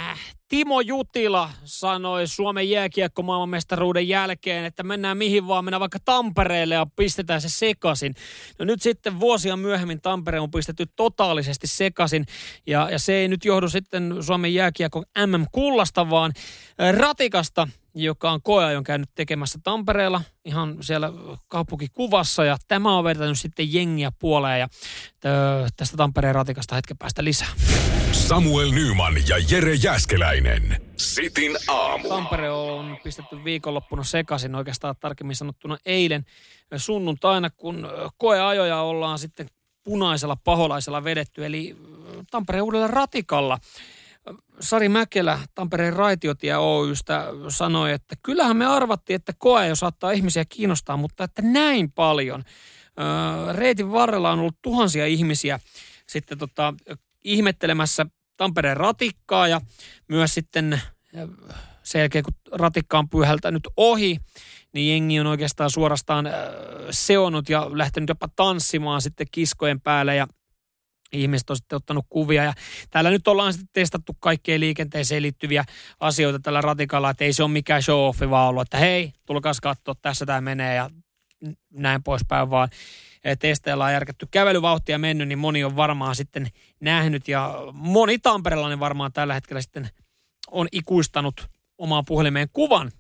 Timo 0.47 0.81
Jutila 0.81 1.49
sanoi 1.63 2.27
Suomen 2.27 2.69
jääkiekko 2.69 3.21
maailmanmestaruuden 3.21 4.07
jälkeen, 4.07 4.65
että 4.65 4.83
mennään 4.83 5.17
mihin 5.17 5.47
vaan, 5.47 5.65
mennään 5.65 5.79
vaikka 5.79 5.99
Tampereelle 6.05 6.75
ja 6.75 6.87
pistetään 6.95 7.41
se 7.41 7.49
sekasin. 7.49 8.15
No 8.59 8.65
nyt 8.65 8.81
sitten 8.81 9.19
vuosia 9.19 9.57
myöhemmin 9.57 10.01
Tampere 10.01 10.39
on 10.39 10.51
pistetty 10.51 10.85
totaalisesti 10.95 11.67
sekasin 11.67 12.25
ja, 12.67 12.89
ja 12.91 12.99
se 12.99 13.13
ei 13.13 13.27
nyt 13.27 13.45
johdu 13.45 13.69
sitten 13.69 14.15
Suomen 14.21 14.53
jääkiekko 14.53 15.03
MM-kullasta, 15.27 16.09
vaan 16.09 16.31
ratikasta, 16.97 17.67
joka 17.95 18.31
on 18.31 18.41
koeajon 18.41 18.83
käynyt 18.83 19.09
tekemässä 19.15 19.59
Tampereella 19.63 20.21
ihan 20.45 20.77
siellä 20.81 21.11
kaupunkikuvassa 21.47 22.45
ja 22.45 22.57
tämä 22.67 22.97
on 22.97 23.03
vetänyt 23.03 23.39
sitten 23.39 23.73
jengiä 23.73 24.11
puoleen 24.19 24.59
ja 24.59 24.67
tästä 25.77 25.97
Tampereen 25.97 26.35
ratikasta 26.35 26.75
hetken 26.75 26.97
päästä 26.97 27.23
lisää. 27.23 27.49
Samuel 28.15 28.71
Nyman 28.71 29.13
ja 29.27 29.35
Jere 29.51 29.73
Jäskeläinen. 29.73 30.81
Sitin 30.97 31.57
aamu. 31.67 32.09
Tampere 32.09 32.51
on 32.51 32.97
pistetty 33.03 33.43
viikonloppuna 33.43 34.03
sekaisin 34.03 34.55
oikeastaan 34.55 34.95
tarkemmin 34.99 35.35
sanottuna 35.35 35.77
eilen 35.85 36.25
sunnuntaina, 36.77 37.49
kun 37.49 37.87
koeajoja 38.17 38.81
ollaan 38.81 39.19
sitten 39.19 39.47
punaisella 39.83 40.35
paholaisella 40.35 41.03
vedetty, 41.03 41.45
eli 41.45 41.75
Tampereen 42.31 42.63
uudella 42.63 42.87
ratikalla. 42.87 43.57
Sari 44.59 44.89
Mäkelä 44.89 45.39
Tampereen 45.55 45.93
raitiotie 45.93 46.57
Oystä 46.57 47.25
sanoi, 47.47 47.91
että 47.91 48.15
kyllähän 48.23 48.57
me 48.57 48.65
arvattiin, 48.65 49.15
että 49.15 49.33
koe 49.37 49.67
jo 49.67 49.75
saattaa 49.75 50.11
ihmisiä 50.11 50.45
kiinnostaa, 50.45 50.97
mutta 50.97 51.23
että 51.23 51.41
näin 51.41 51.91
paljon. 51.91 52.43
Reitin 53.53 53.91
varrella 53.91 54.31
on 54.31 54.39
ollut 54.39 54.61
tuhansia 54.61 55.05
ihmisiä 55.05 55.59
sitten 56.07 56.37
tota, 56.37 56.73
ihmettelemässä 57.25 58.05
Tampereen 58.37 58.77
ratikkaa 58.77 59.47
ja 59.47 59.61
myös 60.07 60.33
sitten 60.33 60.81
sen 61.83 61.99
jälkeen, 61.99 62.23
kun 62.23 62.33
ratikka 62.51 62.99
on 62.99 63.09
pyyhältänyt 63.09 63.67
ohi, 63.77 64.17
niin 64.73 64.91
jengi 64.91 65.19
on 65.19 65.27
oikeastaan 65.27 65.69
suorastaan 65.69 66.29
seonut 66.91 67.49
ja 67.49 67.69
lähtenyt 67.73 68.09
jopa 68.09 68.27
tanssimaan 68.35 69.01
sitten 69.01 69.27
kiskojen 69.31 69.81
päälle 69.81 70.15
ja 70.15 70.27
ihmiset 71.11 71.49
on 71.49 71.55
sitten 71.55 71.75
ottanut 71.75 72.05
kuvia. 72.09 72.43
Ja 72.43 72.53
täällä 72.89 73.09
nyt 73.09 73.27
ollaan 73.27 73.53
sitten 73.53 73.69
testattu 73.73 74.13
kaikkeen 74.19 74.59
liikenteeseen 74.61 75.21
liittyviä 75.21 75.65
asioita 75.99 76.39
tällä 76.39 76.61
ratikalla, 76.61 77.09
että 77.09 77.23
ei 77.23 77.33
se 77.33 77.43
ole 77.43 77.51
mikään 77.51 77.81
show-offi 77.81 78.29
vaan 78.29 78.49
ollut, 78.49 78.61
että 78.61 78.77
hei, 78.77 79.13
tulkaas 79.25 79.61
katsoa, 79.61 79.95
tässä 80.01 80.25
tämä 80.25 80.41
menee 80.41 80.75
ja 80.75 80.89
näin 81.73 82.03
poispäin, 82.03 82.49
vaan 82.49 82.69
testeillä 83.39 83.85
on 83.85 83.91
järketty 83.91 84.27
kävelyvauhtia 84.31 84.97
mennyt, 84.97 85.27
niin 85.27 85.39
moni 85.39 85.63
on 85.63 85.75
varmaan 85.75 86.15
sitten 86.15 86.47
nähnyt 86.79 87.27
ja 87.27 87.55
moni 87.73 88.19
tamperelainen 88.19 88.79
varmaan 88.79 89.13
tällä 89.13 89.33
hetkellä 89.33 89.61
sitten 89.61 89.89
on 90.51 90.67
ikuistanut 90.71 91.49
omaan 91.77 92.05
puhelimeen 92.05 92.49
kuvan 92.53 92.91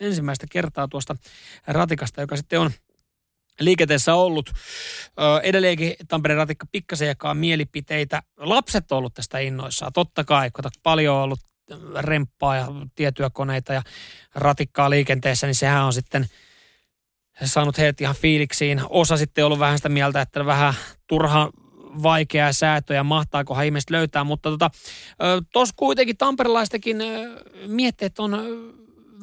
ensimmäistä 0.00 0.46
kertaa 0.50 0.88
tuosta 0.88 1.16
ratikasta, 1.66 2.20
joka 2.20 2.36
sitten 2.36 2.60
on 2.60 2.70
liikenteessä 3.60 4.14
ollut. 4.14 4.50
Edelleenkin 5.42 5.94
Tampereen 6.08 6.38
ratikka 6.38 6.66
pikkasen 6.72 7.08
jakaa 7.08 7.34
mielipiteitä. 7.34 8.22
Lapset 8.36 8.92
on 8.92 8.98
ollut 8.98 9.14
tästä 9.14 9.38
innoissaan, 9.38 9.92
totta 9.92 10.24
kai, 10.24 10.50
kun 10.50 10.64
paljon 10.82 11.16
on 11.16 11.22
ollut 11.22 11.40
remppaa 11.98 12.56
ja 12.56 12.66
tietyökoneita 12.94 13.72
ja 13.72 13.82
ratikkaa 14.34 14.90
liikenteessä, 14.90 15.46
niin 15.46 15.54
sehän 15.54 15.84
on 15.84 15.92
sitten 15.92 16.26
saanut 17.44 17.78
heidät 17.78 18.00
ihan 18.00 18.14
fiiliksiin. 18.14 18.80
Osa 18.88 19.16
sitten 19.16 19.46
ollut 19.46 19.58
vähän 19.58 19.78
sitä 19.78 19.88
mieltä, 19.88 20.20
että 20.20 20.46
vähän 20.46 20.74
turha 21.06 21.50
vaikeaa 22.02 22.52
säätöä 22.52 22.96
ja 22.96 23.04
mahtaakohan 23.04 23.64
ihmiset 23.64 23.90
löytää, 23.90 24.24
mutta 24.24 24.50
tota, 24.50 24.70
kuitenkin 25.76 26.16
tamperelaistakin 26.16 26.96
mietteet 27.66 28.18
on 28.18 28.38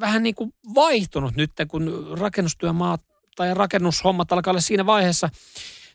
vähän 0.00 0.22
niin 0.22 0.34
kuin 0.34 0.52
vaihtunut 0.74 1.36
nyt, 1.36 1.50
kun 1.68 2.16
rakennustyömaat 2.20 3.00
tai 3.36 3.54
rakennushommat 3.54 4.32
alkaa 4.32 4.50
olla 4.50 4.60
siinä 4.60 4.86
vaiheessa. 4.86 5.28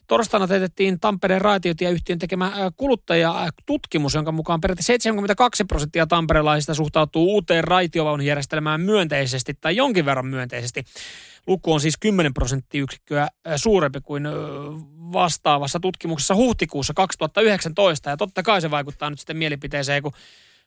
Torstaina 0.06 0.46
teetettiin 0.46 1.00
Tampereen 1.00 1.40
raitiotieyhtiön 1.40 2.18
tekemä 2.18 2.52
kuluttajatutkimus, 2.76 4.14
jonka 4.14 4.32
mukaan 4.32 4.60
peräti 4.60 4.82
72 4.82 5.64
prosenttia 5.64 6.06
tamperelaisista 6.06 6.74
suhtautuu 6.74 7.32
uuteen 7.32 7.64
raitiovaunujärjestelmään 7.64 8.80
myönteisesti 8.80 9.54
tai 9.60 9.76
jonkin 9.76 10.04
verran 10.04 10.26
myönteisesti. 10.26 10.84
Luku 11.46 11.72
on 11.72 11.80
siis 11.80 11.96
10 12.00 12.34
prosenttiyksikköä 12.34 13.28
suurempi 13.56 14.00
kuin 14.00 14.24
vastaavassa 15.12 15.80
tutkimuksessa 15.80 16.34
huhtikuussa 16.34 16.94
2019. 16.94 18.10
Ja 18.10 18.16
totta 18.16 18.42
kai 18.42 18.60
se 18.60 18.70
vaikuttaa 18.70 19.10
nyt 19.10 19.18
sitten 19.18 19.36
mielipiteeseen, 19.36 20.02
kun 20.02 20.12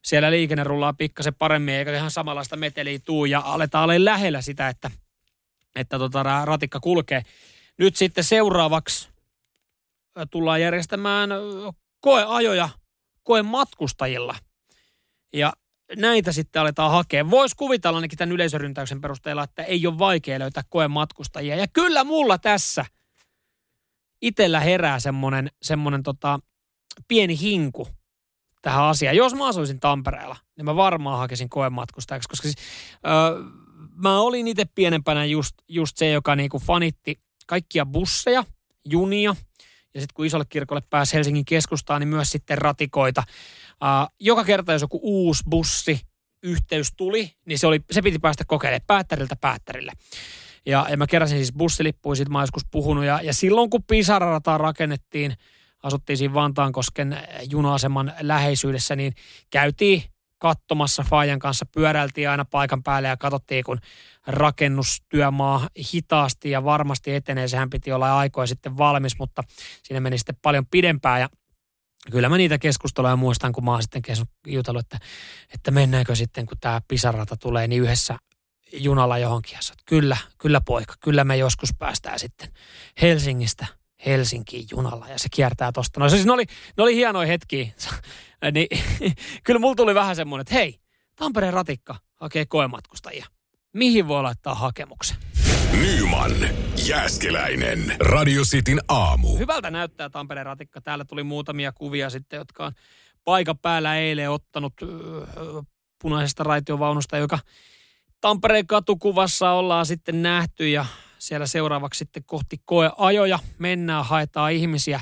siellä 0.02 0.32
liikenne 0.32 0.64
rullaa 0.64 0.94
pikkasen 0.94 1.36
paremmin, 1.36 1.74
eikä 1.74 1.96
ihan 1.96 2.12
samanlaista 2.12 2.56
meteliä 2.56 3.00
tuu 3.06 3.26
ja 3.26 3.42
aletaan 3.46 3.84
olla 3.84 4.06
lähellä 4.06 4.42
sitä, 4.42 4.70
että, 4.70 4.92
että 5.76 6.00
tota, 6.00 6.46
ratikka 6.46 6.80
kulkee. 6.80 7.24
Nyt 7.78 7.96
sitten 7.96 8.24
seuraavaksi 8.24 9.10
tullaan 10.32 10.62
järjestämään 10.62 11.30
koeajoja 12.00 12.70
koematkustajilla. 13.24 14.36
Ja 15.34 15.54
näitä 15.96 16.32
sitten 16.32 16.62
aletaan 16.62 16.92
hakea. 16.92 17.30
Voisi 17.30 17.56
kuvitella 17.56 17.98
ainakin 17.98 18.18
tämän 18.18 18.36
yleisöryntäyksen 18.36 19.02
perusteella, 19.02 19.44
että 19.44 19.64
ei 19.64 19.88
ole 19.88 20.00
vaikea 20.00 20.40
löytää 20.40 20.64
koematkustajia. 20.70 21.56
Ja 21.56 21.68
kyllä 21.68 22.04
mulla 22.04 22.38
tässä 22.38 22.86
itellä 24.22 24.60
herää 24.60 25.00
semmoinen, 25.00 25.52
semmoinen 25.62 26.04
tota, 26.04 26.40
pieni 27.08 27.40
hinku 27.40 27.88
tähän 28.62 28.84
asiaan. 28.84 29.16
Jos 29.16 29.36
mä 29.36 29.48
asuisin 29.48 29.80
Tampereella, 29.80 30.36
niin 30.58 30.66
mä 30.66 30.76
varmaan 30.76 31.20
hakisin 31.20 31.50
koematkustajaksi, 31.50 32.30
koska 32.30 32.48
siis, 32.48 32.58
öö, 33.08 33.44
mä 33.96 34.20
olin 34.20 34.48
itse 34.48 34.66
pienempänä 34.66 35.26
just, 35.26 35.56
just 35.68 35.98
se, 35.98 36.12
joka 36.12 36.36
niinku 36.36 36.60
fanitti 36.60 37.20
kaikkia 37.48 37.86
busseja, 37.86 38.44
junia– 38.86 39.36
ja 39.94 40.02
sitten 40.02 40.14
kun 40.14 40.26
isolle 40.26 40.46
kirkolle 40.50 40.82
pääsi 40.90 41.14
Helsingin 41.14 41.46
keskustaan, 41.46 42.02
niin 42.02 42.08
myös 42.08 42.32
sitten 42.32 42.58
ratikoita. 42.58 43.24
Uh, 43.84 44.14
joka 44.20 44.44
kerta, 44.44 44.74
jos 44.74 44.82
joku 44.82 45.00
uusi 45.04 45.44
bussi, 45.50 46.02
yhteys 46.44 46.94
tuli, 46.98 47.32
niin 47.46 47.60
se, 47.60 47.68
oli, 47.68 47.82
se 47.92 48.02
piti 48.02 48.20
päästä 48.20 48.44
kokeilemaan 48.48 48.82
päättäriltä 48.88 49.36
päättärille. 49.36 49.92
Ja, 50.66 50.88
ja 50.90 50.98
mä 50.98 51.08
keräsin 51.08 51.38
siis 51.38 51.54
bussilippuja, 51.54 52.16
siitä 52.16 52.32
mä 52.32 52.42
joskus 52.42 52.66
puhunut. 52.72 53.06
Ja, 53.06 53.22
ja 53.24 53.34
silloin 53.34 53.70
kun 53.70 53.84
Pisara-rataa 53.84 54.58
rakennettiin, 54.58 55.34
asuttiin 55.84 56.18
siinä 56.18 56.34
Vantaankosken 56.34 57.18
juna-aseman 57.52 58.14
läheisyydessä, 58.20 58.96
niin 58.96 59.14
käytiin 59.50 60.04
katsomassa 60.38 61.04
Fajan 61.04 61.40
kanssa, 61.40 61.66
pyöräiltiin 61.66 62.30
aina 62.30 62.46
paikan 62.46 62.84
päälle 62.84 63.08
ja 63.08 63.18
katsottiin, 63.18 63.64
kun 63.64 63.80
rakennustyömaa 64.28 65.70
hitaasti 65.94 66.50
ja 66.50 66.64
varmasti 66.64 67.16
etenee. 67.16 67.48
Sehän 67.48 67.70
piti 67.70 67.92
olla 67.92 68.18
aikoja 68.18 68.48
sitten 68.48 68.78
valmis, 68.78 69.20
mutta 69.20 69.44
siinä 69.84 70.00
meni 70.00 70.18
sitten 70.18 70.38
paljon 70.42 70.66
pidempään 70.66 71.22
ja 71.22 71.30
Kyllä 72.12 72.30
mä 72.30 72.38
niitä 72.38 72.58
keskusteluja 72.58 73.16
muistan, 73.16 73.52
kun 73.52 73.66
mä 73.66 73.72
oon 73.72 73.82
sitten 73.82 74.04
jutellut, 74.48 74.82
että, 74.82 75.00
että 75.54 75.72
mennäänkö 75.72 76.16
sitten, 76.16 76.46
kun 76.46 76.58
tämä 76.62 76.82
pisarata 76.88 77.38
tulee, 77.38 77.68
niin 77.68 77.82
yhdessä 77.82 78.18
junalla 78.74 79.18
johonkin. 79.18 79.54
Ja 79.54 79.62
sanot, 79.62 79.80
kyllä, 79.86 80.18
kyllä 80.38 80.62
poika, 80.62 80.94
kyllä 81.00 81.24
me 81.24 81.38
joskus 81.38 81.70
päästään 81.80 82.20
sitten 82.20 82.52
Helsingistä 83.02 83.66
Helsinkiin 84.06 84.68
junalla 84.72 85.08
ja 85.08 85.20
se 85.20 85.28
kiertää 85.32 85.72
tosta. 85.72 86.00
No 86.00 86.10
siis 86.10 86.26
ne 86.26 86.32
oli, 86.32 86.46
ne 86.78 86.84
oli 86.84 86.96
hienoja 86.96 87.28
hetkiä. 87.28 87.68
niin, 88.52 88.68
kyllä 89.44 89.60
mulla 89.60 89.76
tuli 89.76 89.96
vähän 89.96 90.16
semmoinen, 90.16 90.42
että 90.42 90.54
hei, 90.54 90.80
Tampereen 91.16 91.54
ratikka 91.54 91.96
hakee 92.16 92.46
koematkustajia. 92.46 93.26
Mihin 93.74 94.08
voi 94.08 94.24
laittaa 94.24 94.56
hakemuksen? 94.56 95.18
Nyman, 95.72 96.32
Jääskeläinen, 96.88 97.96
Radio 98.00 98.42
Cityn 98.44 98.80
aamu. 98.88 99.38
Hyvältä 99.38 99.72
näyttää 99.72 100.10
Tampereen 100.10 100.46
ratikka. 100.46 100.82
Täällä 100.82 101.06
tuli 101.06 101.24
muutamia 101.24 101.72
kuvia 101.72 102.10
sitten, 102.10 102.38
jotka 102.38 102.66
on 102.66 102.72
paikan 103.24 103.58
päällä 103.58 103.98
eilen 103.98 104.32
ottanut 104.32 104.74
punaisesta 106.02 106.44
raitiovaunusta, 106.44 107.18
joka 107.18 107.40
Tampereen 108.22 108.68
katukuvassa 108.68 109.52
ollaan 109.52 109.86
sitten 109.86 110.22
nähty 110.22 110.70
ja 110.70 110.86
siellä 111.20 111.46
seuraavaksi 111.46 111.98
sitten 111.98 112.24
kohti 112.26 112.58
koeajoja 112.66 113.40
mennään, 113.60 114.06
haetaan 114.06 114.52
ihmisiä 114.52 115.02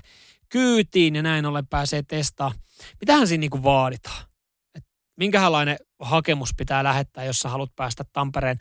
kyytiin 0.49 1.15
ja 1.15 1.21
näin 1.21 1.45
ollen 1.45 1.67
pääsee 1.67 2.03
testaamaan. 2.03 2.61
Mitähän 3.01 3.27
siinä 3.27 3.39
niin 3.39 3.63
vaaditaan? 3.63 4.23
Et 4.75 4.85
minkälainen 5.15 5.77
hakemus 5.99 6.53
pitää 6.57 6.83
lähettää, 6.83 7.25
jos 7.25 7.39
sä 7.39 7.49
haluat 7.49 7.75
päästä 7.75 8.03
Tampereen 8.13 8.57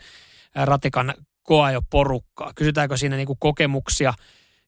ratikan 0.55 1.15
koajoporukkaa? 1.47 2.53
Kysytäänkö 2.55 2.97
siinä 2.97 3.17
niin 3.17 3.29
kokemuksia 3.39 4.15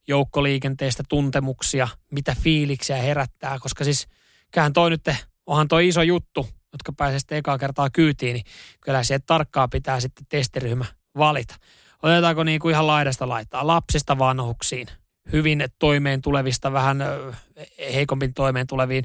joukkoliikenteestä, 0.09 1.03
tuntemuksia, 1.09 1.89
mitä 2.11 2.37
fiiliksiä 2.41 2.97
herättää? 2.97 3.59
Koska 3.59 3.85
siis 3.85 4.09
kään 4.51 4.73
toi 4.73 4.91
nyt, 4.91 5.09
onhan 5.47 5.69
toi 5.69 5.89
iso 5.89 6.03
juttu, 6.03 6.49
jotka 6.73 6.93
pääsee 6.93 7.19
sitten 7.19 7.39
ekaa 7.39 7.59
kertaa 7.59 7.91
kyytiin, 7.91 8.35
niin 8.35 8.45
kyllä 8.81 9.03
se 9.03 9.19
tarkkaa 9.19 9.69
pitää 9.69 10.01
sitten 10.01 10.27
testiryhmä 10.29 10.85
valita. 11.19 11.55
Otetaanko 12.03 12.45
niin 12.45 12.61
kuin 12.61 12.73
ihan 12.73 12.87
laidasta 12.87 13.29
laittaa 13.29 13.67
lapsista 13.67 14.19
vanhuksiin, 14.19 14.87
hyvin 15.33 15.65
toimeen 15.79 16.23
tulevista, 16.23 16.73
vähän 16.73 16.99
heikompin 17.95 18.35
toimeen 18.35 18.67
tuleviin, 18.67 19.05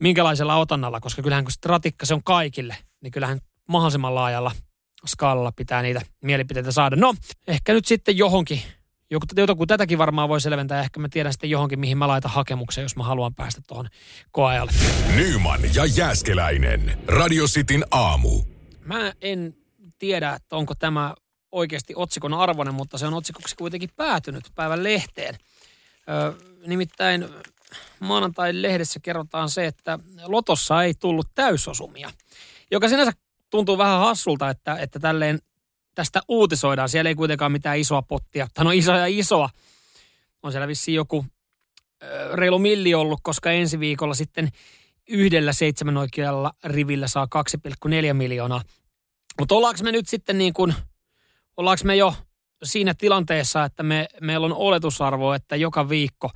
minkälaisella 0.00 0.56
otannalla, 0.56 1.00
koska 1.00 1.22
kyllähän 1.22 1.44
kun 1.44 1.52
stratikka 1.52 2.06
se 2.06 2.14
on 2.14 2.24
kaikille, 2.24 2.76
niin 3.00 3.10
kyllähän 3.10 3.40
mahdollisimman 3.68 4.14
laajalla 4.14 4.52
skaalalla 5.06 5.52
pitää 5.52 5.82
niitä 5.82 6.00
mielipiteitä 6.20 6.72
saada. 6.72 6.96
No, 6.96 7.14
ehkä 7.48 7.72
nyt 7.72 7.86
sitten 7.86 8.18
johonkin, 8.18 8.62
joku, 9.10 9.26
joku 9.48 9.66
tätäkin 9.66 9.98
varmaan 9.98 10.28
voi 10.28 10.40
selventää, 10.40 10.80
ehkä 10.80 11.00
mä 11.00 11.08
tiedän 11.08 11.32
sitten 11.32 11.50
johonkin, 11.50 11.80
mihin 11.80 11.98
mä 11.98 12.08
laitan 12.08 12.30
hakemuksen, 12.30 12.82
jos 12.82 12.96
mä 12.96 13.02
haluan 13.02 13.34
päästä 13.34 13.60
tuohon 13.66 13.88
koeajalle. 14.32 14.72
Nyman 15.16 15.60
ja 15.74 15.84
Jääskeläinen. 15.84 16.98
Radio 17.06 17.46
Cityn 17.46 17.84
aamu. 17.90 18.42
Mä 18.84 19.12
en 19.20 19.56
tiedä, 19.98 20.32
että 20.34 20.56
onko 20.56 20.74
tämä 20.74 21.14
oikeasti 21.52 21.92
otsikon 21.96 22.34
arvoinen, 22.34 22.74
mutta 22.74 22.98
se 22.98 23.06
on 23.06 23.14
otsikoksi 23.14 23.56
kuitenkin 23.56 23.90
päätynyt 23.96 24.44
päivän 24.54 24.84
lehteen. 24.84 25.38
Ö, 26.08 26.34
nimittäin 26.66 27.28
maanantain 28.00 28.62
lehdessä 28.62 29.00
kerrotaan 29.00 29.48
se, 29.48 29.66
että 29.66 29.98
Lotossa 30.24 30.82
ei 30.82 30.94
tullut 30.94 31.26
täysosumia, 31.34 32.10
joka 32.70 32.88
sinänsä 32.88 33.12
tuntuu 33.50 33.78
vähän 33.78 33.98
hassulta, 33.98 34.50
että, 34.50 34.76
että 34.76 34.98
tälleen 34.98 35.38
tästä 35.94 36.20
uutisoidaan. 36.28 36.88
Siellä 36.88 37.08
ei 37.08 37.14
kuitenkaan 37.14 37.52
mitään 37.52 37.78
isoa 37.78 38.02
pottia, 38.02 38.48
tai 38.54 38.64
no 38.64 38.70
isoa 38.70 38.98
ja 38.98 39.06
isoa. 39.06 39.48
On 40.42 40.52
siellä 40.52 40.68
vissiin 40.68 40.94
joku 40.94 41.26
reilu 42.32 42.58
milli 42.58 42.94
ollut, 42.94 43.20
koska 43.22 43.50
ensi 43.50 43.80
viikolla 43.80 44.14
sitten 44.14 44.48
yhdellä 45.08 45.52
seitsemän 45.52 45.96
oikealla 45.96 46.52
rivillä 46.64 47.08
saa 47.08 47.28
2,4 47.88 48.14
miljoonaa. 48.14 48.62
Mutta 49.38 49.54
ollaanko 49.54 49.80
me 49.82 49.92
nyt 49.92 50.08
sitten 50.08 50.38
niin 50.38 50.52
kuin– 50.52 50.74
ollaanko 51.56 51.84
me 51.84 51.96
jo 51.96 52.14
siinä 52.62 52.94
tilanteessa, 52.94 53.64
että 53.64 53.82
me, 53.82 54.08
meillä 54.20 54.44
on 54.44 54.52
oletusarvo, 54.52 55.32
että 55.32 55.56
joka 55.56 55.88
viikko 55.88 56.30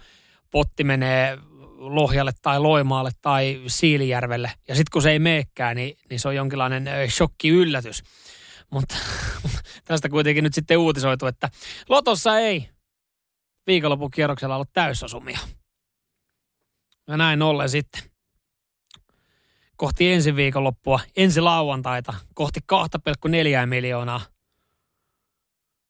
potti 0.51 0.85
menee 0.85 1.39
Lohjalle 1.79 2.33
tai 2.43 2.61
Loimaalle 2.61 3.11
tai 3.23 3.63
Siilijärvelle. 3.67 4.53
Ja 4.69 4.75
sitten 4.75 4.91
kun 4.93 5.03
se 5.03 5.11
ei 5.11 5.19
meekään, 5.19 5.77
niin, 5.77 5.99
niin 6.11 6.21
se 6.21 6.29
on 6.29 6.37
jonkinlainen 6.37 6.89
shokki 7.11 7.49
yllätys. 7.49 8.03
Mutta 8.71 8.95
tästä 9.85 10.09
kuitenkin 10.09 10.45
nyt 10.45 10.55
sitten 10.55 10.79
uutisoitu, 10.79 11.27
että 11.27 11.49
Lotossa 11.89 12.39
ei 12.39 12.69
viikonlopun 13.67 14.11
kierroksella 14.11 14.55
ollut 14.55 14.73
täysosumia. 14.73 15.39
Ja 17.09 17.17
näin 17.17 17.43
ollen 17.43 17.69
sitten 17.69 18.03
kohti 19.77 20.13
ensi 20.13 20.37
viikonloppua, 20.37 21.01
ensi 21.17 21.41
lauantaita, 21.41 22.15
kohti 22.35 22.61
2,4 22.73 23.67
miljoonaa. 23.67 24.21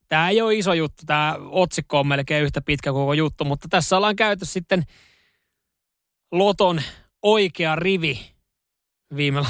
Tämä 0.08 0.28
ei 0.28 0.40
ole 0.40 0.54
iso 0.54 0.74
juttu, 0.74 1.02
tämä 1.06 1.36
otsikko 1.40 2.00
on 2.00 2.06
melkein 2.06 2.44
yhtä 2.44 2.60
pitkä 2.60 2.92
koko 2.92 3.12
juttu, 3.12 3.44
mutta 3.44 3.68
tässä 3.70 3.96
ollaan 3.96 4.16
käyty 4.16 4.44
sitten 4.44 4.84
Loton 6.32 6.82
oikea 7.22 7.76
rivi 7.76 8.20
viime 9.16 9.40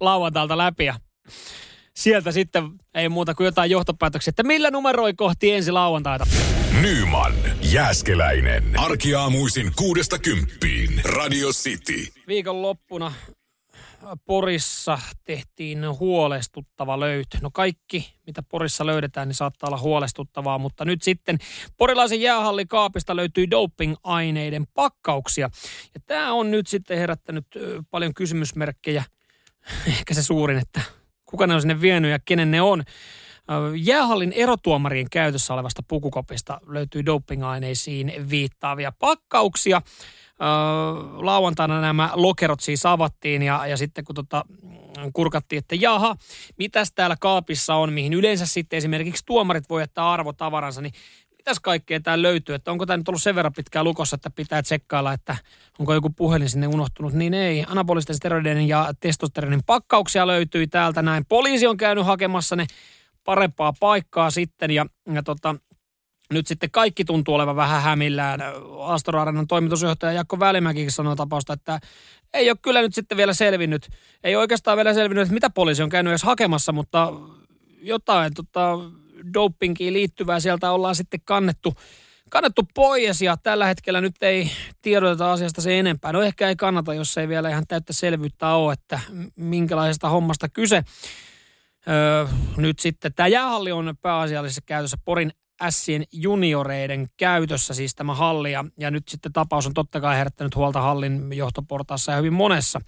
lauantailta 0.00 0.58
läpi 0.58 0.84
ja 0.84 0.94
sieltä 1.94 2.32
sitten 2.32 2.70
ei 2.94 3.08
muuta 3.08 3.34
kuin 3.34 3.44
jotain 3.44 3.70
johtopäätöksiä, 3.70 4.30
että 4.30 4.42
millä 4.42 4.70
numeroi 4.70 5.14
kohti 5.14 5.52
ensi 5.52 5.70
lauantaita. 5.72 6.26
Nyman, 6.82 7.32
Jääskeläinen. 7.62 8.78
Arkiaamuisin 8.78 9.72
kuudesta 9.76 10.18
kymppiin. 10.18 11.00
Radio 11.04 11.48
City. 11.48 12.22
Viikon 12.28 12.62
loppuna 12.62 13.12
Porissa 14.24 14.98
tehtiin 15.24 15.84
huolestuttava 15.98 17.00
löytö. 17.00 17.38
No 17.40 17.50
kaikki, 17.52 18.14
mitä 18.26 18.42
Porissa 18.42 18.86
löydetään, 18.86 19.28
niin 19.28 19.36
saattaa 19.36 19.68
olla 19.68 19.78
huolestuttavaa, 19.78 20.58
mutta 20.58 20.84
nyt 20.84 21.02
sitten 21.02 21.38
porilaisen 21.76 22.20
jäähallikaapista 22.20 23.16
löytyy 23.16 23.50
doping-aineiden 23.50 24.66
pakkauksia. 24.74 25.50
Ja 25.94 26.00
tämä 26.06 26.32
on 26.32 26.50
nyt 26.50 26.66
sitten 26.66 26.98
herättänyt 26.98 27.46
paljon 27.90 28.14
kysymysmerkkejä. 28.14 29.04
Ehkä 29.98 30.14
se 30.14 30.22
suurin, 30.22 30.58
että 30.58 30.80
kuka 31.26 31.46
ne 31.46 31.54
on 31.54 31.60
sinne 31.60 31.80
vienyt 31.80 32.10
ja 32.10 32.18
kenen 32.24 32.50
ne 32.50 32.62
on. 32.62 32.84
Jäähallin 33.76 34.32
erotuomarien 34.32 35.10
käytössä 35.10 35.54
olevasta 35.54 35.82
pukukopista 35.88 36.60
löytyy 36.66 37.06
dopingaineisiin 37.06 38.12
viittaavia 38.30 38.92
pakkauksia. 38.98 39.82
Lauantaina 41.16 41.80
nämä 41.80 42.10
lokerot 42.14 42.60
siis 42.60 42.86
avattiin 42.86 43.42
ja, 43.42 43.66
ja 43.66 43.76
sitten 43.76 44.04
kun 44.04 44.14
tota, 44.14 44.44
kurkattiin, 45.12 45.58
että 45.58 45.74
jaha, 45.74 46.16
mitäs 46.56 46.92
täällä 46.92 47.16
kaapissa 47.20 47.74
on, 47.74 47.92
mihin 47.92 48.12
yleensä 48.12 48.46
sitten 48.46 48.76
esimerkiksi 48.76 49.26
tuomarit 49.26 49.68
voi 49.68 49.82
jättää 49.82 50.10
arvotavaransa, 50.10 50.80
niin 50.80 50.92
mitäs 51.38 51.60
kaikkea 51.60 52.00
täällä 52.00 52.22
löytyy, 52.22 52.54
että 52.54 52.70
onko 52.70 52.86
tämä 52.86 52.96
nyt 52.96 53.08
ollut 53.08 53.22
sen 53.22 53.34
verran 53.34 53.52
pitkään 53.52 53.84
lukossa, 53.84 54.14
että 54.14 54.30
pitää 54.30 54.62
tsekkailla, 54.62 55.12
että 55.12 55.36
onko 55.78 55.94
joku 55.94 56.10
puhelin 56.10 56.48
sinne 56.48 56.66
unohtunut, 56.66 57.12
niin 57.12 57.34
ei. 57.34 57.64
Anabolisten 57.68 58.16
steroideiden 58.16 58.68
ja 58.68 58.92
testosteronin 59.00 59.60
pakkauksia 59.66 60.26
löytyy 60.26 60.66
täältä 60.66 61.02
näin. 61.02 61.24
Poliisi 61.28 61.66
on 61.66 61.76
käynyt 61.76 62.06
hakemassa 62.06 62.56
ne 62.56 62.66
parempaa 63.24 63.72
paikkaa 63.80 64.30
sitten 64.30 64.70
ja, 64.70 64.86
ja 65.12 65.22
tota, 65.22 65.54
nyt 66.32 66.46
sitten 66.46 66.70
kaikki 66.70 67.04
tuntuu 67.04 67.34
olevan 67.34 67.56
vähän 67.56 67.82
hämillään. 67.82 68.40
Astor 68.80 69.16
Arenan 69.16 69.46
toimitusjohtaja 69.46 70.12
Jakko 70.12 70.38
Välimäki 70.38 70.90
sanoi 70.90 71.16
tapausta, 71.16 71.52
että 71.52 71.80
ei 72.34 72.50
ole 72.50 72.58
kyllä 72.62 72.82
nyt 72.82 72.94
sitten 72.94 73.18
vielä 73.18 73.32
selvinnyt. 73.32 73.88
Ei 74.24 74.36
oikeastaan 74.36 74.76
vielä 74.76 74.94
selvinnyt, 74.94 75.22
että 75.22 75.34
mitä 75.34 75.50
poliisi 75.50 75.82
on 75.82 75.88
käynyt 75.88 76.10
edes 76.10 76.22
hakemassa, 76.22 76.72
mutta 76.72 77.12
jotain 77.82 78.34
tota, 78.34 78.78
dopingiin 79.34 79.92
liittyvää 79.92 80.40
sieltä 80.40 80.70
ollaan 80.70 80.94
sitten 80.94 81.20
kannettu, 81.24 81.74
kannettu 82.30 82.62
pois 82.74 83.22
ja 83.22 83.36
tällä 83.36 83.66
hetkellä 83.66 84.00
nyt 84.00 84.22
ei 84.22 84.50
tiedoteta 84.82 85.32
asiasta 85.32 85.60
se 85.60 85.78
enempää. 85.78 86.12
No 86.12 86.22
ehkä 86.22 86.48
ei 86.48 86.56
kannata, 86.56 86.94
jos 86.94 87.18
ei 87.18 87.28
vielä 87.28 87.48
ihan 87.48 87.66
täyttä 87.68 87.92
selvyyttä 87.92 88.48
ole, 88.48 88.72
että 88.72 89.00
minkälaisesta 89.36 90.08
hommasta 90.08 90.48
kyse. 90.48 90.82
Öö, 91.88 92.26
nyt 92.56 92.78
sitten 92.78 93.14
tämä 93.14 93.26
jäähalli 93.26 93.72
on 93.72 93.94
pääasiallisessa 94.02 94.62
käytössä 94.66 94.96
Porin 95.04 95.32
Sien 95.68 96.04
junioreiden 96.12 97.06
käytössä 97.16 97.74
siis 97.74 97.94
tämä 97.94 98.14
halli. 98.14 98.52
Ja, 98.52 98.90
nyt 98.90 99.08
sitten 99.08 99.32
tapaus 99.32 99.66
on 99.66 99.74
totta 99.74 100.00
kai 100.00 100.16
herättänyt 100.16 100.56
huolta 100.56 100.80
hallin 100.80 101.32
johtoportaassa 101.32 102.12
ja 102.12 102.18
hyvin 102.18 102.32
monessa. 102.32 102.80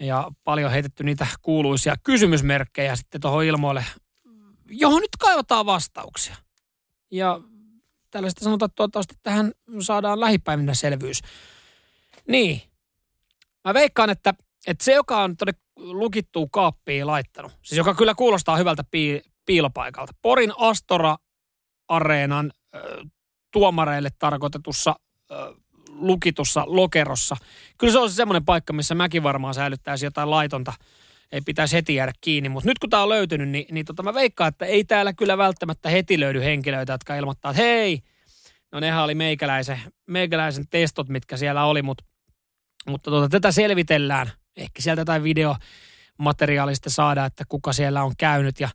Ja 0.00 0.30
paljon 0.44 0.70
heitetty 0.70 1.04
niitä 1.04 1.26
kuuluisia 1.42 1.94
kysymysmerkkejä 2.04 2.96
sitten 2.96 3.20
tuohon 3.20 3.44
ilmoille, 3.44 3.84
johon 4.70 5.00
nyt 5.00 5.16
kaivataan 5.18 5.66
vastauksia. 5.66 6.36
Ja 7.10 7.40
tällaista 8.10 8.44
sanotaan, 8.44 8.66
että 8.66 8.76
toivottavasti 8.76 9.14
tähän 9.22 9.52
saadaan 9.80 10.20
lähipäivinä 10.20 10.74
selvyys. 10.74 11.20
Niin. 12.28 12.62
Mä 13.64 13.74
veikkaan, 13.74 14.10
että, 14.10 14.34
että 14.66 14.84
se, 14.84 14.92
joka 14.92 15.22
on 15.22 15.36
tuonne 15.36 15.60
lukittuun 15.76 16.50
kaappiin 16.50 17.06
laittanut, 17.06 17.52
siis 17.62 17.78
joka 17.78 17.94
kyllä 17.94 18.14
kuulostaa 18.14 18.56
hyvältä 18.56 18.84
pii, 18.90 19.22
piilopaikalta. 19.46 20.12
Porin 20.22 20.52
Astora 20.56 21.16
Areenan 21.92 22.52
tuomareille 23.52 24.08
tarkoitetussa 24.18 24.94
lukitussa 25.88 26.64
lokerossa. 26.66 27.36
Kyllä 27.78 27.92
se 27.92 27.98
on 27.98 28.10
semmoinen 28.10 28.44
paikka, 28.44 28.72
missä 28.72 28.94
mäkin 28.94 29.22
varmaan 29.22 29.54
säilyttäisi 29.54 30.06
jotain 30.06 30.30
laitonta. 30.30 30.72
Ei 31.32 31.40
pitäisi 31.40 31.76
heti 31.76 31.94
jäädä 31.94 32.12
kiinni. 32.20 32.48
Mutta 32.48 32.68
nyt 32.68 32.78
kun 32.78 32.90
tämä 32.90 33.02
on 33.02 33.08
löytynyt, 33.08 33.48
niin, 33.48 33.66
niin 33.70 33.86
tota 33.86 34.02
mä 34.02 34.14
veikkaan, 34.14 34.48
että 34.48 34.66
ei 34.66 34.84
täällä 34.84 35.12
kyllä 35.12 35.38
välttämättä 35.38 35.88
heti 35.88 36.20
löydy 36.20 36.40
henkilöitä, 36.40 36.92
jotka 36.92 37.16
ilmoittaa, 37.16 37.50
että 37.50 37.62
hei, 37.62 38.00
no 38.72 38.80
nehän 38.80 39.04
oli 39.04 39.14
meikäläisen, 39.14 39.80
meikäläisen 40.06 40.64
testot, 40.70 41.08
mitkä 41.08 41.36
siellä 41.36 41.64
oli, 41.64 41.82
mutta, 41.82 42.04
mutta 42.86 43.10
tota, 43.10 43.28
tätä 43.28 43.52
selvitellään. 43.52 44.30
Ehkä 44.56 44.82
sieltä 44.82 45.00
jotain 45.00 45.22
videomateriaalista 45.22 46.90
saada, 46.90 47.24
että 47.24 47.44
kuka 47.48 47.72
siellä 47.72 48.02
on 48.02 48.12
käynyt 48.18 48.60
ja 48.60 48.68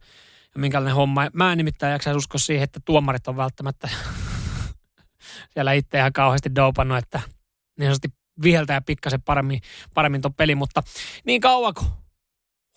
minkälainen 0.58 0.96
homma. 0.96 1.28
Mä 1.34 1.52
en 1.52 1.58
nimittäin 1.58 1.91
jaksa 1.91 2.15
uskoa 2.15 2.39
siihen, 2.39 2.63
että 2.63 2.80
tuomarit 2.86 3.28
on 3.28 3.38
välttämättä 3.38 3.89
siellä 5.54 5.74
itse 5.74 5.98
ihan 5.98 6.13
kauheasti 6.13 6.56
doupannut, 6.56 6.98
että 6.98 7.22
niin 7.80 7.86
sanotusti 7.86 8.10
viheltää 8.43 8.82
pikkasen 8.82 9.22
paremmin, 9.22 9.62
paremmin 9.93 10.22
ton 10.22 10.34
peli, 10.34 10.56
mutta 10.56 10.84
niin 11.26 11.41
kauan 11.41 11.74
kuin 11.74 11.88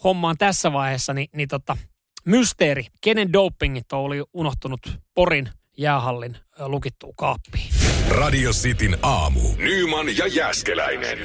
homma 0.05 0.29
on 0.29 0.39
tässä 0.39 0.73
vaiheessa, 0.73 1.15
niin, 1.15 1.29
niin 1.35 1.49
tota, 1.49 1.77
mysteeri, 2.25 2.87
kenen 3.01 3.33
dopingit 3.33 3.93
oli 3.93 4.23
unohtunut 4.33 4.81
Porin 5.15 5.51
jäähallin 5.79 6.37
lukittuun 6.59 7.15
kaappiin. 7.17 7.71
Radio 8.09 8.51
Cityn 8.51 8.99
aamu. 9.03 9.41
Nyman 9.57 10.17
ja 10.17 10.27
Jäskeläinen. 10.27 11.19